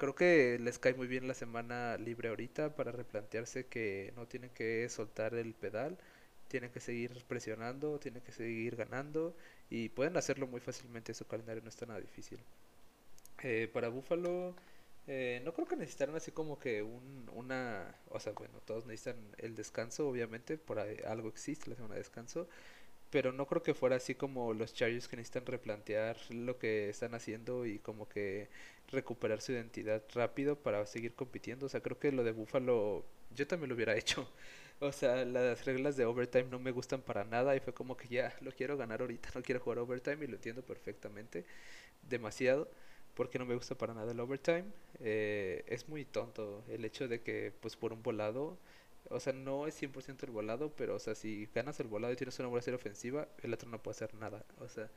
[0.00, 4.50] creo que les cae muy bien la semana libre ahorita para replantearse que no tienen
[4.50, 5.98] que soltar el pedal,
[6.48, 9.36] tienen que seguir presionando, tienen que seguir ganando
[9.68, 12.40] y pueden hacerlo muy fácilmente, su calendario no está nada difícil.
[13.42, 14.56] Eh, para Buffalo,
[15.06, 19.16] eh, no creo que necesitaran así como que un, una, o sea, bueno, todos necesitan
[19.38, 22.48] el descanso, obviamente, por algo existe la semana de descanso,
[23.10, 27.14] pero no creo que fuera así como los Chargers que necesitan replantear lo que están
[27.14, 28.48] haciendo y como que
[28.92, 31.66] recuperar su identidad rápido para seguir compitiendo.
[31.66, 33.04] O sea, creo que lo de Buffalo
[33.34, 34.28] yo también lo hubiera hecho.
[34.80, 38.08] O sea, las reglas de overtime no me gustan para nada y fue como que
[38.08, 41.44] ya lo quiero ganar ahorita, no quiero jugar overtime y lo entiendo perfectamente,
[42.08, 42.70] demasiado,
[43.14, 44.64] porque no me gusta para nada el overtime.
[45.00, 48.58] Eh, es muy tonto el hecho de que pues por un volado
[49.10, 52.16] o sea, no es 100% el volado, pero, o sea, si ganas el volado y
[52.16, 54.44] tienes una buena serie ofensiva, el otro no puede hacer nada.
[54.58, 54.90] O sea,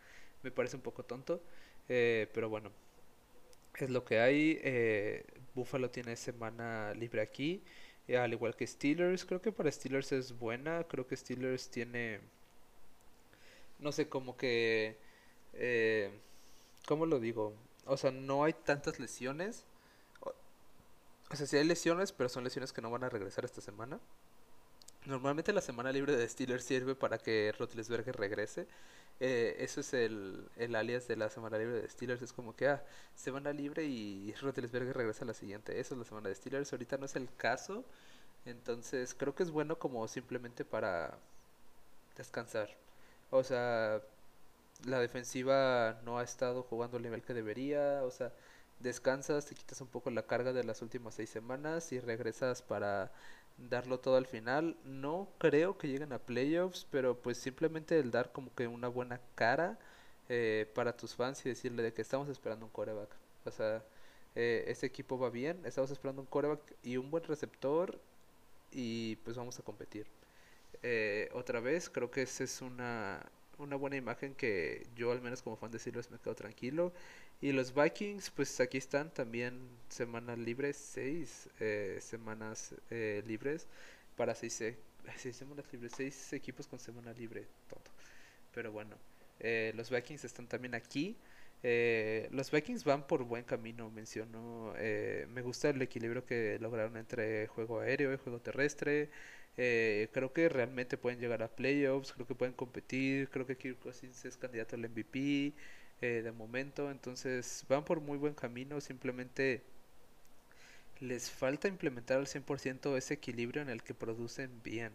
[0.44, 1.44] me parece un poco tonto,
[1.90, 2.72] eh, pero bueno,
[3.80, 4.60] es lo que hay.
[4.64, 5.26] Eh,
[5.56, 7.64] Buffalo tiene semana libre aquí,
[8.08, 9.26] eh, al igual que Steelers.
[9.26, 10.86] Creo que para Steelers es buena.
[10.88, 12.20] Creo que Steelers tiene,
[13.80, 14.98] no sé, como que,
[15.54, 16.12] eh,
[16.88, 17.54] ¿cómo lo digo?
[17.86, 19.66] O sea, no hay tantas lesiones
[21.34, 24.00] o sea, sí hay lesiones, pero son lesiones que no van a regresar esta semana.
[25.06, 28.68] Normalmente la semana libre de Steelers sirve para que Rotlesberger regrese.
[29.20, 32.22] Eh, eso es el, el, alias de la semana libre de Steelers.
[32.22, 32.84] Es como que, ah,
[33.16, 35.80] semana libre y Rotlesberger regresa a la siguiente.
[35.80, 36.72] Eso es la semana de Steelers.
[36.72, 37.84] Ahorita no es el caso.
[38.46, 41.18] Entonces creo que es bueno como simplemente para
[42.16, 42.70] descansar.
[43.32, 44.02] O sea,
[44.86, 48.04] la defensiva no ha estado jugando el nivel que debería.
[48.04, 48.32] O sea,
[48.84, 53.12] descansas, te quitas un poco la carga de las últimas seis semanas y regresas para
[53.58, 54.78] darlo todo al final.
[54.86, 59.20] No creo que lleguen a playoffs, pero pues simplemente el dar como que una buena
[59.36, 59.80] cara
[60.30, 63.10] eh, para tus fans y decirle de que estamos esperando un coreback.
[63.46, 63.84] O sea,
[64.36, 68.00] eh, este equipo va bien, estamos esperando un coreback y un buen receptor
[68.72, 70.08] y pues vamos a competir.
[70.84, 73.26] Eh, otra vez, creo que esa es una,
[73.58, 76.94] una buena imagen que yo al menos como fan de Steelers me quedo tranquilo.
[77.42, 83.68] Y los Vikings, pues aquí están también semanas libres, seis eh, semanas eh, libres
[84.16, 84.64] para seis,
[85.18, 87.92] seis, semanas libres, seis equipos con semana libre, tonto.
[88.54, 88.96] Pero bueno,
[89.40, 91.18] eh, los Vikings están también aquí.
[92.32, 94.74] los Vikings van por buen camino, menciono.
[95.30, 99.10] me gusta el equilibrio que lograron entre juego aéreo y juego terrestre.
[99.56, 104.26] creo que realmente pueden llegar a playoffs, creo que pueden competir, creo que Kirk Cousins
[104.26, 105.54] es candidato al MVP.
[106.04, 106.92] Eh, de momento.
[106.92, 108.82] Entonces van por muy buen camino.
[108.82, 109.64] Simplemente
[111.00, 114.92] les falta implementar al 100% ese equilibrio en el que producen bien.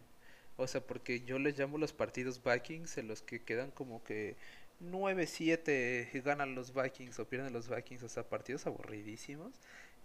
[0.55, 4.35] O sea, porque yo les llamo los partidos Vikings en los que quedan como que
[4.81, 8.03] 9-7 y ganan los Vikings o pierden los Vikings.
[8.03, 9.53] O sea, partidos aburridísimos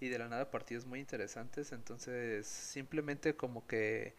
[0.01, 1.73] y de la nada partidos muy interesantes.
[1.73, 4.15] Entonces, simplemente como que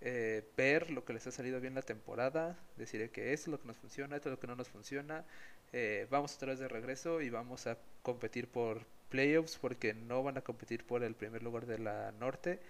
[0.00, 3.60] eh, ver lo que les ha salido bien la temporada, decir que esto es lo
[3.60, 5.24] que nos funciona, esto es lo que no nos funciona,
[5.72, 10.38] eh, vamos otra vez de regreso y vamos a competir por playoffs porque no van
[10.38, 12.60] a competir por el primer lugar de la norte,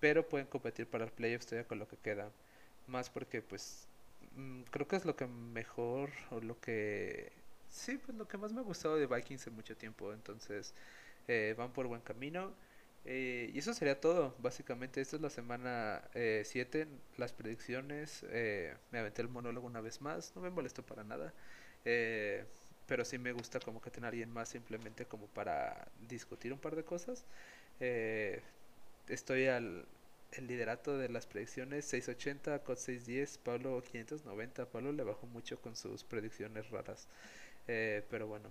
[0.00, 2.30] pero pueden competir para el playoffs todavía con lo que queda.
[2.86, 3.88] Más porque pues
[4.36, 7.32] mm, creo que es lo que mejor o lo que
[7.70, 10.74] sí, pues lo que más me ha gustado de Vikings en mucho tiempo, entonces
[11.28, 12.54] eh, van por buen camino.
[13.10, 15.00] Eh, y eso sería todo, básicamente.
[15.00, 16.86] Esta es la semana 7,
[17.16, 18.24] las predicciones.
[18.92, 21.32] me aventé el monólogo una vez más, no me molesto para nada.
[21.84, 22.44] Eh,
[22.86, 26.76] pero sí me gusta como que tener alguien más simplemente como para discutir un par
[26.76, 27.24] de cosas.
[27.80, 28.42] Eh,
[29.08, 29.86] estoy al
[30.32, 34.66] el liderato de las predicciones 680, COD 610, Pablo 590.
[34.70, 37.08] Pablo le bajó mucho con sus predicciones raras.
[37.66, 38.50] Eh, pero bueno,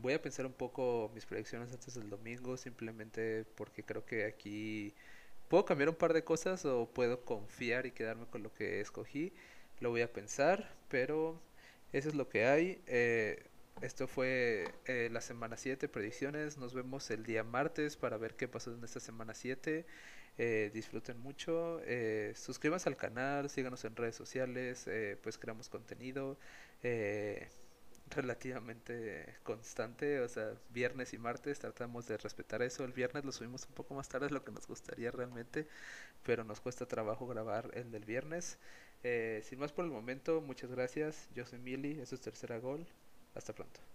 [0.00, 4.94] voy a pensar un poco mis predicciones antes del domingo, simplemente porque creo que aquí
[5.48, 9.32] puedo cambiar un par de cosas o puedo confiar y quedarme con lo que escogí.
[9.80, 11.40] Lo voy a pensar, pero
[11.92, 12.82] eso es lo que hay.
[12.86, 13.44] Eh,
[13.82, 16.58] esto fue eh, la semana 7, predicciones.
[16.58, 19.86] Nos vemos el día martes para ver qué pasó en esta semana 7.
[20.38, 21.80] Eh, disfruten mucho.
[22.34, 24.88] suscríbanse al canal, síganos en redes sociales.
[25.22, 26.38] pues creamos contenido
[28.10, 30.20] relativamente constante.
[30.20, 32.84] O sea, viernes y martes tratamos de respetar eso.
[32.84, 35.66] El viernes lo subimos un poco más tarde de lo que nos gustaría realmente.
[36.24, 38.58] Pero nos cuesta trabajo grabar el del viernes.
[39.02, 41.28] Eh, sin más por el momento, muchas gracias.
[41.34, 42.86] Yo soy Mili, eso es Tercera Gol.
[43.34, 43.89] Hasta pronto.